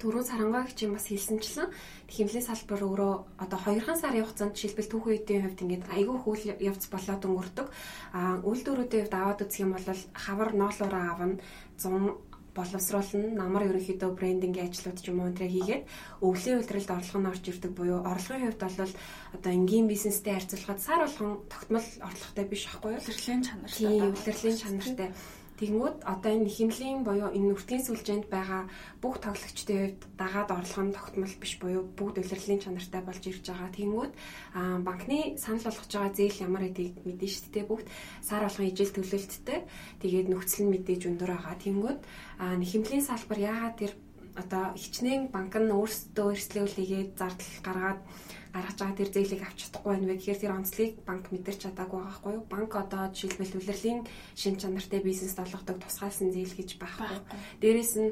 [0.00, 1.68] Түрүү сарангаа гिचийн бас хэлсэнчлэн
[2.08, 3.12] хэмлэлийн салбар өөрөө
[3.44, 7.66] одоо 2 сарын хугацаанд жишээлбэл түүхэн үеийн хувьд ингээд айгүй хүл явц болоод өнгөрдөг.
[8.16, 9.84] А үйлдвэрүүдийн хувьд аваад үзэх юм бол
[10.16, 11.36] хавар ноолоороо авна
[11.76, 15.84] 100 боловсруулна намар ерөнхийдөө брендингийн ажлууд ч юм уу энэ хийгээд
[16.18, 18.94] өвлийн үйлдвэрлэлд орлого нь орж ирдэг буюу орлогын хувьд бол
[19.36, 23.00] одоо энгийн бизнестэй харьцуулахад сар болгон тогтмол орлоготой биш байхгүй юу?
[23.00, 23.78] Улирлын чанартай.
[23.78, 25.08] Тийм, улирлын чанартай.
[25.60, 28.64] Тэгмүүд одоо энэ химлийн буюу энэ нүртгийн сүлжээнд байгаа
[29.04, 33.68] бүх тоглогчдын хувьд дагаад орлого нь тогтмол биш буюу бүгд улирлын чанартай болж ирж байгаа.
[33.76, 34.12] Тэгмүүд
[34.88, 37.68] банкны санал болгож байгаа зээл ямар гэдгийг мэдэн шүү дээ.
[37.68, 37.86] Бүгд
[38.24, 39.60] сар болгон ижил төлөлттэй.
[40.00, 41.56] Тэгээд нөхцөл нь мэдээж өндөр байгаа.
[41.60, 42.00] Тэгмүүд
[42.64, 43.92] химлийн салбар яагаад тэр
[44.40, 48.00] одоо хичнээн банк нь өөрсдөө эрсдлүүлээгээд зардал гаргаад
[48.54, 52.16] гаргаж байгаа тэр зээлийг авч чадахгүй байна вэ гэхээр тэр онцлог банк мэдэрч чадаагүй байгаа
[52.18, 52.44] хгүй юу?
[52.50, 54.00] Банк одоо жишээлбэл үлрэлийн
[54.34, 57.18] шин чанартай бизнес олгодог тусгайлсан зээл гэж байхгүй.
[57.62, 58.10] Дээрээс нь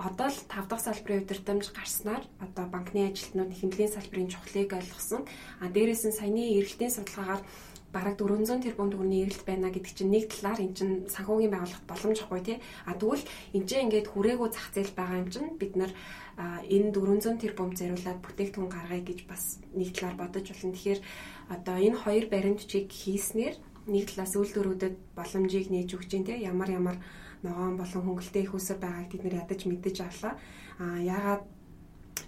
[0.00, 5.22] одоо л 5 дахь салбарын удирдамж гарснаар одоо банкны ажилтнууд хэмнэлийн салбарын чухлыг ойлгосон.
[5.60, 7.42] А дээрээс нь саяны эргэлтийн судалгаагаар
[7.96, 12.40] бараг 400 тэрбум төгрөгийн эрэлт байна гэдэг чинь нэг талаар эн чинь санхүүгийн байгууллагт боломжгүй
[12.44, 12.58] тий.
[12.84, 13.24] А тэгвэл
[13.56, 15.92] энэ чинь ингээд хүрээгүй зах зээл байгаа юм чинь бид нар
[16.36, 20.76] энэ 400 тэрбум зориулаад бүтээгдэхүүн гаргая гэж бас нэг талаар бодож болно.
[20.76, 21.00] Тэгэхээр
[21.48, 23.56] одоо энэ хоёр баримтчийг хийснээр
[23.88, 26.38] нэг талаас үйлдвэрүүдэд боломжийг нээж өгч дээ тий.
[26.44, 26.96] Ямар ямар
[27.40, 30.34] ногоон болон хөнгөлтэй их усэр байгааг бид нар ядаж мэдэж авлаа.
[30.76, 31.42] А яагаад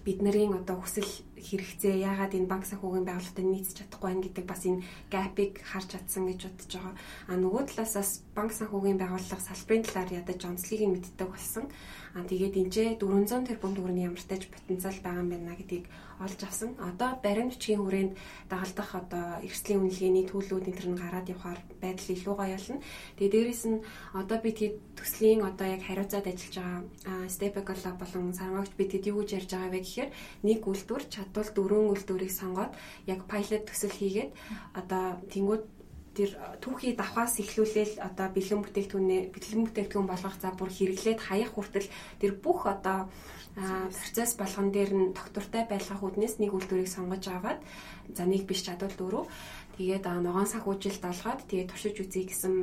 [0.05, 1.07] бид нарын одоо хүсэл
[1.39, 6.23] хэрэгцээ яагаад энэ банк санхүүгийн байгууллагатай нийцэж чадахгүй байна гэдэг бас энэ гапыг харж чадсан
[6.27, 6.95] гэж бодож байгаа.
[7.27, 11.65] А нөгөө талаас бас банк санхүүгийн байгууллага салбарын талаар ядаж онцлогийг нь мэддэг болсон.
[12.15, 15.85] А тэгээд энэчээ 400 тэрбум төгрөгийн ямартай потенциал байгаа юм байна гэдгийг
[16.19, 16.75] олж авсан.
[16.79, 18.13] Одоо баримт бичгийн хүрээнд
[18.51, 22.79] дагалдах одоо эрсдлийн үнэлгээний төлөвүүд энэ төр нь гараад явахаар байдал илүү гоё болно.
[23.17, 26.79] Тэгээ дээрэс нь одоо бид хэд төслийн одоо яг хариуцаад ажиллаж байгаа
[27.89, 30.09] Lab болон Сармагч бид хэд юу гэж ярьж байгаа вэ гэхээр
[30.43, 32.73] нэг үйлдвэр чадвал дөрвөн үйлдвэрийг сонгоод
[33.07, 34.31] яг pilot төсөл хийгээд
[34.79, 35.63] одоо тэнгууд
[36.19, 41.87] тэр түүхий давхаас эхлүүлээл одоо бэлэн бүтээгдэхүүнээ бэлэн бүтээгдэхүүн болгох за бүр хэрэглээд хаях хүртэл
[42.19, 43.07] тэр бүх одоо
[43.59, 47.59] процесс болгон дээр нь доктортой байлгах үднээс нэг үйлдвэрийг сонгож аваад
[48.15, 49.25] за нэг биш чадвал дөрөв
[49.79, 52.55] тэгээд ногоон санхүүжилт олгоод тэгээд туршиж үзье гэсэн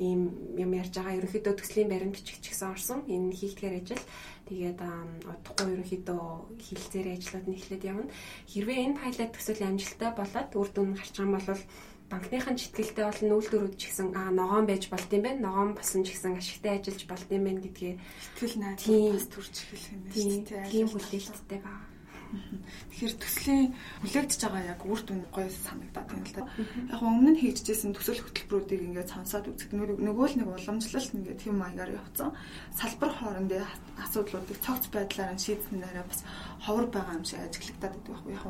[0.00, 0.20] ийм
[0.56, 1.20] юм ярьж байгаа.
[1.20, 3.04] Ерөнхийдөө төслийн баримт бичих ч гэсэн орсон.
[3.04, 4.04] Энэ хийгдгээр ажил
[4.48, 4.80] тэгээд
[5.28, 6.22] удахгүй ерөнхийдөө
[6.56, 8.08] хилцээрийн ажлууд нь эхлээд явна.
[8.48, 11.62] Хэрвээ энэ пайлот төсөл амжилттай болоод үр дүн гарч байгаа бол
[12.08, 15.44] банкныхан читгэлтэй бол нүүлдвэрүүд ч гэсэн аа ногоон байж болт юм байна.
[15.44, 17.94] Ногоон болсон ч гэсэн ашигтай ажиллаж болт юм байна гэдгээ
[18.36, 20.72] сэтгэл найдвар төрж эхэлэх юм байна шүү дээ.
[20.72, 21.88] Тийм хүлээлттэй байна.
[22.28, 23.66] Тэгэхээр төслийн
[24.04, 26.44] хүлээгдэж байгаа яг үр дүн гоё санагдаад байна л да.
[26.92, 31.56] Яг өмнө нь хийжсэн төсөл хөтөлбөрүүдийг ингээд сонсоод үзэх нөгөө л нэг уламжлалт ингээд тийм
[31.56, 32.36] маягаар явцсан.
[32.76, 33.64] Салбар хоорондын
[34.04, 36.20] асуудлуудыг цогц байдлаар нь шийдснээр бас
[36.60, 38.44] ховор байгаа юм шиг ажиглагдаад байдаг байхгүй яг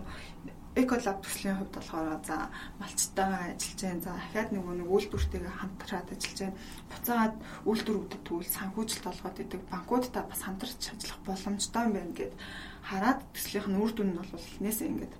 [0.79, 2.37] Ecolab төслийн хувьд болохоор за
[2.79, 4.01] малчтайгаа ажиллаж байна.
[4.07, 6.59] За дахиад нөгөө нэг үйлдвэртэйгээ хамтраад ажиллаж байна.
[6.91, 7.35] Буцаад
[7.67, 12.35] үйлдвэр үүдэг төвөл санхүүжилт олгоод идэг банкудтай бас хамтарч ажиллах боломжтой юм байна гэд
[12.87, 15.15] хараад төслийнх нь үр дүн нь бол эхнээсээ ингээд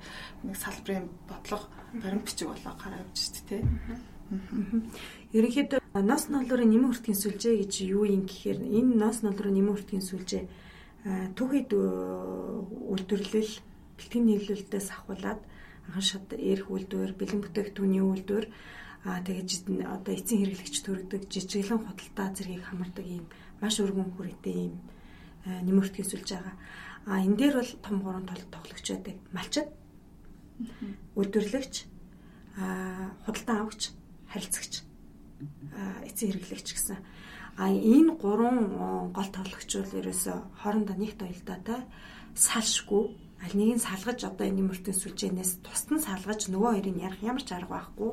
[0.47, 1.67] нэг салбарын бодлого
[1.99, 3.63] баримт бичиг болоо гараа явж шүү дээ.
[5.35, 10.05] Ерөнхийдөө нос ноолорын нэмэн хүртгийн сүлжээ гэж юу юм гэхээр энэ нос ноолорын нэмэн хүртгийн
[10.07, 10.45] сүлжээ
[11.07, 11.83] түүхийд э,
[12.93, 13.53] үйлдвэрлэл
[13.99, 15.41] бэлтгэн нийлүүлэлтээс ахуулаад
[15.91, 18.47] анхан шат эрх үйлдвэр, бэлэн бүтээгдэхүүний үйлдвэр
[19.05, 19.51] аа тэгээд
[19.87, 23.27] одоо эцсийн хэрэглэгч төрөгдөг жижиглэн худалдаа зэргийг хамардаг ийм
[23.61, 24.75] маш өргөн хүрээтэй ийм
[25.67, 26.57] нэмэрт хэсүүлж байгаа.
[27.07, 29.17] А энэ дээр бол том гурван тол тоглогч байдаг.
[29.33, 29.69] Малчид,
[31.17, 31.75] үйлдвэрлэгч,
[32.59, 33.83] а худалдаа авагч,
[34.29, 34.73] харилцагч,
[36.05, 36.99] эцсийн хэрэглэгч гэсэн.
[37.59, 38.59] А энэ гурван
[39.17, 40.33] гол тоглогч бол ерөөсө
[40.63, 41.81] хоорондоо нэгт уялдаатай
[42.47, 43.05] салшгүй
[43.43, 47.83] аль нэгийг салгаж одоо энэ мөртөө сүлжээнээс тусдан салгаж нөгөө хоёрыг ярих ямар ч арга
[47.83, 48.11] байхгүй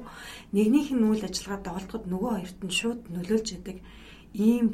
[0.54, 3.78] нэгнийх нь үйл ажиллагаа доголдоход нөгөө хоёрт нь шууд нөлөөлж яадаг
[4.34, 4.68] ийм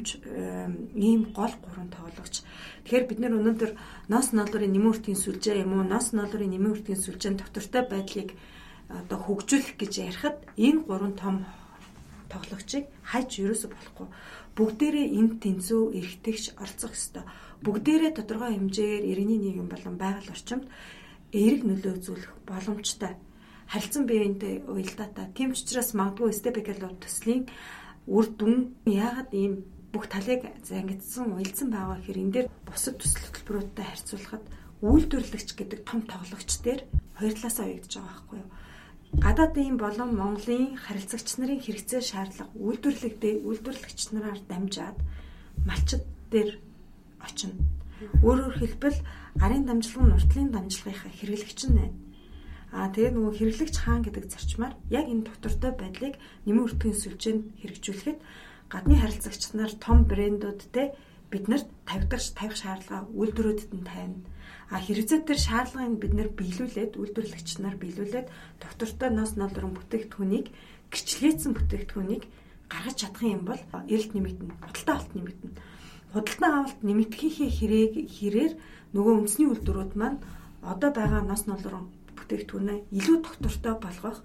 [1.06, 2.42] ийм гол гурван тоглогч.
[2.84, 3.72] Тэгэхээр бид нэр өнөөдөр
[4.10, 5.84] ноос ноолрын нэмэн үртгийн сүлжээ юм уу?
[5.86, 8.34] Ноос ноолрын нэмэн үртгийн сүлжээний доктортой байдлыг
[8.90, 11.46] одоо хөгжүүлэх гэж ярихад энэ гурван том
[12.32, 14.08] тоглогчийг хайж ерөөсө болохгүй.
[14.56, 17.24] Бүгдээрээ энд тэнцүү эргэтгэж оролцох ёстой.
[17.64, 20.68] Бүгдээрээ тодорхой хэмжээгээр иргэний нийгэм болон байгаль орчимд
[21.32, 23.16] эерэг нөлөө үзүүлэх боломжтой.
[23.72, 25.26] Харилцан биеийнхээ уялдаатай.
[25.32, 27.48] Тийм ч учраас магадгүй степикалууд төслийн
[28.04, 33.86] үр дүн яагаад ийм бүх талыг зангидсан уялдсан байгаа гэхээр энэ дээр бусад төсөл хөтөлбөрүүдтэй
[33.88, 34.44] харьцуулахад
[34.84, 36.80] үйлдвэрлэгч гэдэг том тоглогч дээр
[37.16, 38.50] хоёр талаасаа уягдж байгаа байхгүй юу?
[39.20, 44.96] Гадаадын болон Монголын харилцагч нарын хэрэгцээ шаардлага үйлдвэрлэгдээ үйлдвэрлэгч нараар дамжаад
[45.68, 46.02] малчид
[46.32, 46.56] дээр
[47.20, 47.60] очино.
[48.24, 48.98] Өөрөөр хэлбэл
[49.44, 51.96] арын дамжлага нь уртлын дамжлагынхаа хэрэглэгч нь байна.
[52.72, 56.14] Аа тэгээ нөгөө хэрэглэгч хаан гэдэг зарчмаар яг энэ доктортой байдлыг
[56.48, 58.18] нэмэн өртгийн сүлжээнд хэрэгжүүлэхэд
[58.72, 60.86] гадны харилцагч нар том брэндүүдтэй
[61.28, 64.24] биднэрт тавьдагч тавих шаардлага үйлдвэрүүдэд нь тавина
[64.72, 70.48] А хэрэгцээ төр шаардлагыг бид нэр биелүүлээд үйлдвэрлэгч нар биелүүлээд доктортой ноос ноолрон бүтээгдэхүүнийг
[70.88, 72.24] гэрчлэгдсэн бүтээгдэхүүнийг
[72.72, 73.60] гаргаж чадах юм бол
[73.92, 74.54] эрэлт нэмэгдэнэ.
[74.64, 75.56] Худалдаа авалт нэмэгдэнэ.
[76.16, 78.52] Худалдаа авалт нэмэгдэхийнхээ хэрээг хэрээр
[78.96, 80.18] нөгөө үндэсний үйлдвэрүүд маань
[80.64, 84.18] одоо байгаа ноос ноолрон бүтээгдэхүүнээ илүү доктортой болгох,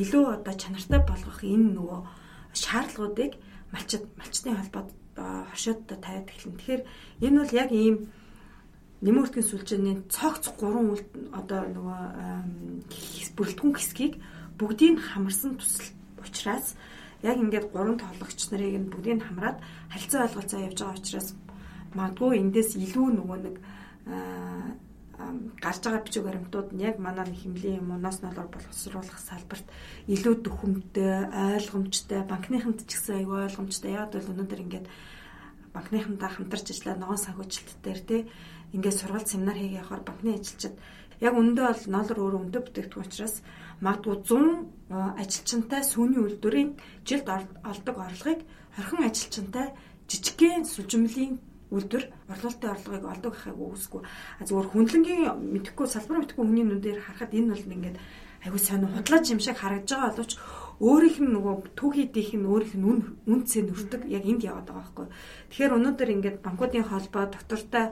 [0.00, 2.00] илүү одоо чанартай болгох энэ нөгөө
[2.56, 3.32] шаардлагуудыг
[3.72, 4.88] малчид малчтын холбоод
[5.50, 6.56] хоршооддоо тавиад эхэлнэ.
[6.56, 6.82] Тэгэхээр
[7.26, 7.96] энэ бол яг ийм
[9.00, 12.00] нэмэртгийн сүлжээний цогц гурван үйл одоо нөгөө
[13.36, 14.14] бүрэлдэхүүн хэсгийг
[14.60, 15.88] бүгдийг хамарсан тусал
[16.20, 16.76] учраас
[17.24, 19.58] яг ингээд гурван тоглогч нарыг нь бүгдийг хамраад
[19.92, 21.28] харилцаа ойлголцоо явьж байгаа учраас
[21.96, 23.56] магадгүй эндээс илүү нөгөө нэг
[25.60, 29.66] гарч байгаа бичиг баримтууд нь яг манай хэмлийн юм уу нас налаар боловсруулах салбарт
[30.08, 33.92] илүү дөхөмтэй, ойлгомжтой, банкныханд ч гэсэн аюу ойлгомжтой.
[33.92, 34.86] Яг бол өнөөдөр ингээд
[35.76, 38.20] банкныхантаа хамтарч ажиллаа ногоон санхүүжилт дээр тий
[38.74, 40.74] ингээд сургалт семинар хийгээ явахаар банкны ажилчид
[41.20, 43.36] яг өндөө бол ноолор өөр өндөө бүтээгдэхүүн учраас
[43.84, 46.70] магадгүй 100 ажилчинтай сүүний үйлдвэрийн
[47.08, 47.28] жилд
[47.70, 48.40] олдог орлогыг
[48.76, 49.66] хорхон ажилчинтай
[50.08, 51.32] жижигхэн сүлжмэлийн
[51.70, 54.02] үйлдвэр орлуулалтын орлогыг олдог гэхийг үүсэхгүй.
[54.02, 55.22] А зөвхөн хүндлэнгийн
[55.54, 57.96] мэдхгүй салбар мэдхгүй хүний нүдээр харахад энэ бол ингээд
[58.42, 60.32] айгүй сайн худлаач юм шиг харагдж байгаа боловч
[60.80, 63.00] өөрийнх нь нөгөө түүхийдийнх нь өөрийнх нь үн
[63.30, 65.06] үнцээ нүрдэг яг энд яваад байгаа байхгүй.
[65.52, 67.86] Тэгэхээр өнөөдөр ингээд банкуудын холбоо доктортой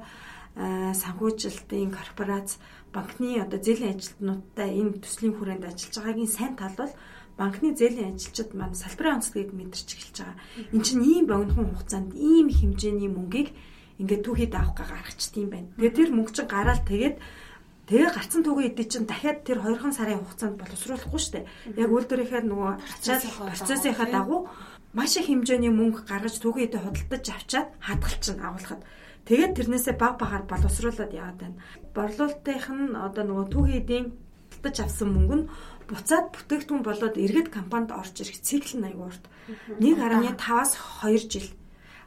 [0.59, 2.59] санхүүжилтийн корпорац
[2.91, 6.93] банкны одоо зээлийн ажилтнуудтай энэ төслийн хүрээнд ажиллаж байгаагийн сайн тал бол
[7.39, 10.37] банкны зээлийн ажилчид маань салбарын онцлогийг мэдэрч эхэлж байгаа.
[10.75, 13.55] Энд чинь ийм богинохон хугацаанд ийм хэмжээний мөнгийг
[14.03, 15.71] ингээд түүхийд авах гаргачихд юм байна.
[15.79, 17.17] Тэгээд тэр мөнгө чинь гараал тэгээд
[17.87, 21.45] тэгээ гарцсан түүхий эдий чинь дахиад тэр 2хан сарын хугацаанд боловсруулахгүй дээ.
[21.79, 22.73] Яг үйлдвэрийнхээ нөгөө
[23.55, 24.51] процессынхаа дагуу
[24.91, 28.83] маш их хэмжээний мөнгө гаргаж түүхий эдий худалдаж авчаад хадгалчихна агуулхад.
[29.29, 31.61] Тэгээд тэрнээсээ баг багаар боловсруулад яваад байна.
[31.93, 34.07] Борлуулалтынх нь одоо нөгөө түүхий эдийн
[34.49, 35.49] худалдаж авсан мөнгө нь
[35.89, 39.25] буцаад бүтээгдэхүүн болоод эргэд компанид орж ирэх цикл нь аягүй урт.
[39.85, 40.73] 1.5-аас
[41.05, 41.49] 2 жил.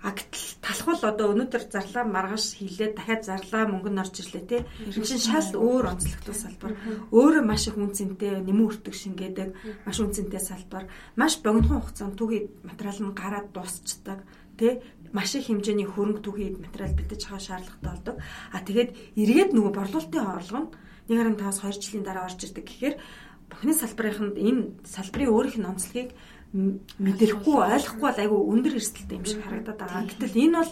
[0.01, 4.65] А гэтэл талхвал одоо өнөөдөр зарлаа маргааш хилээд дахиад зарлаа мөнгө нь орж ирлээ те.
[4.82, 6.74] Энэ чинь шал өөр онцлогтой салбар.
[7.13, 9.49] Өөрөө маш их үн цэнтэй нэмэн өртөг шингээдэг
[9.86, 10.89] маш үн цэнтэй салбар.
[11.13, 14.26] Маш богинохон хугацаанд түүхий материал нь гараад дуусчдаг
[14.57, 14.82] те
[15.12, 18.16] маш их хэмжээний хөрөнгө түүхий материал бэлдэж байгаа шаардлагатай болдог.
[18.51, 18.89] А тэгээд
[19.20, 20.72] эргээд нөгөө борлуулалтын орлого нь
[21.12, 22.95] 1.5-аас 2 жилийн дараа орж ирдэг гэхээр
[23.51, 26.16] Бухны салбарынханд энэ салбарын өөрийнх нь онцлогийг
[26.55, 30.07] мэдрэхгүй ойлгохгүй бол айгүй өндөр эрсдэлтэй юм шиг харагдаад байгаа.
[30.07, 30.72] Гэтэл энэ бол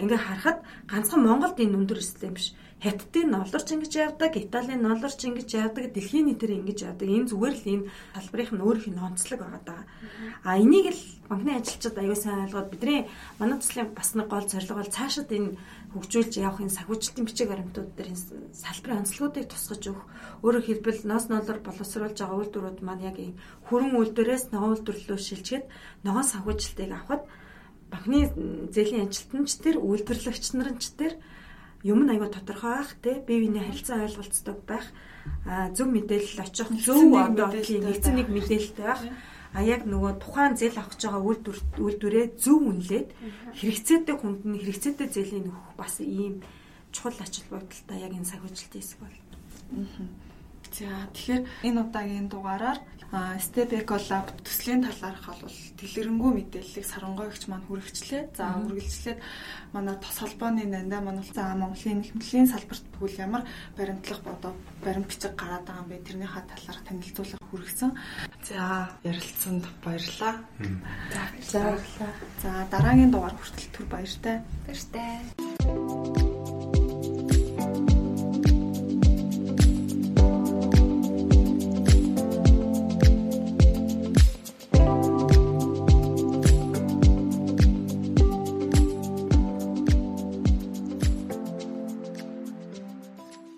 [0.00, 0.58] ингээ харахад
[0.92, 2.52] ганцхан Монголд энэ өндөр эрсдэл юм биш.
[2.82, 7.06] Хятадын ноолорч ингэж явдаг, Италийн ноолорч ингэж явдаг, дэлхийн нийтээр ингэж явдаг.
[7.06, 7.86] Энэ зүгээр л энэ
[8.18, 9.82] салбарынх нь өөрийнх нь онцлог байгаа даа.
[10.42, 13.06] А энийг л банкны ажилчид аюу сайн ойлгоод бидний
[13.38, 15.54] манай төслийн бас нэг гол зорилго бол цаашид энэ
[15.94, 18.10] хөгжүүлж явахын сахиучлалтын бичиг баримтууд дээр
[18.50, 20.06] салбарын онцлогуудыг тусгаж өгөх.
[20.42, 23.16] Өөрөөр хэлбэл ноос ноолор боловсруулж байгаа үйлдвэрүүд маань яг
[23.70, 25.64] хүрэн үйлдвэрээс ногоон үйлдвэрлэлөө шилжгээд
[26.02, 27.24] ногоон сахиучлалтыг авахд
[27.92, 28.18] банкны
[28.74, 31.12] зээлийн ажилтнч тэр үйлдвэрлэгч нар ч тэр
[31.82, 34.86] юм нь аягүй тодорхой байх те бие биенээ харилцан ойлголцдог байх.
[35.74, 36.68] Зөв мэдээлэл очих.
[36.86, 39.02] Зөв одоо нэгцэн нэг мэдээлэлтэй байх.
[39.52, 43.08] А яг нөгөө тухайн зээл авах гэж байгаа үйлдвэр үйлдвэрээ зөв үнэлээд
[43.60, 46.40] хэрэгцээтэй хүнд нь хэрэгцээтэй зээлийн нөхөх бас ийм
[46.88, 49.18] чухал ач холбогдолтой яг энэ цаг үжилтийн хэсэг бол.
[50.72, 52.80] За тэгэхээр энэ удаагийн дугаараар
[53.12, 58.32] Step Eco Lab төслийн талаарх бол дэлгэрэнгүй мэдээллийг сарангойгч маань хүргэжлээ.
[58.32, 59.20] За үргэлжлээд
[59.76, 63.44] манай тос холбооны нандаа манай за Монголын нэхмтлийн салбарт тэгвэл ямар
[63.76, 66.06] баримтлах бодоо баримт бичиг гараад байгаа юм бэ?
[66.08, 67.90] Тэрнийхээ талаарх танилцуулга хүргэсэн.
[68.48, 70.34] За ярилцсанд баярлалаа.
[71.52, 72.12] За баярлалаа.
[72.40, 74.40] За дараагийн дугаар хүртэл түр баяртай.
[74.64, 76.31] Баяртай.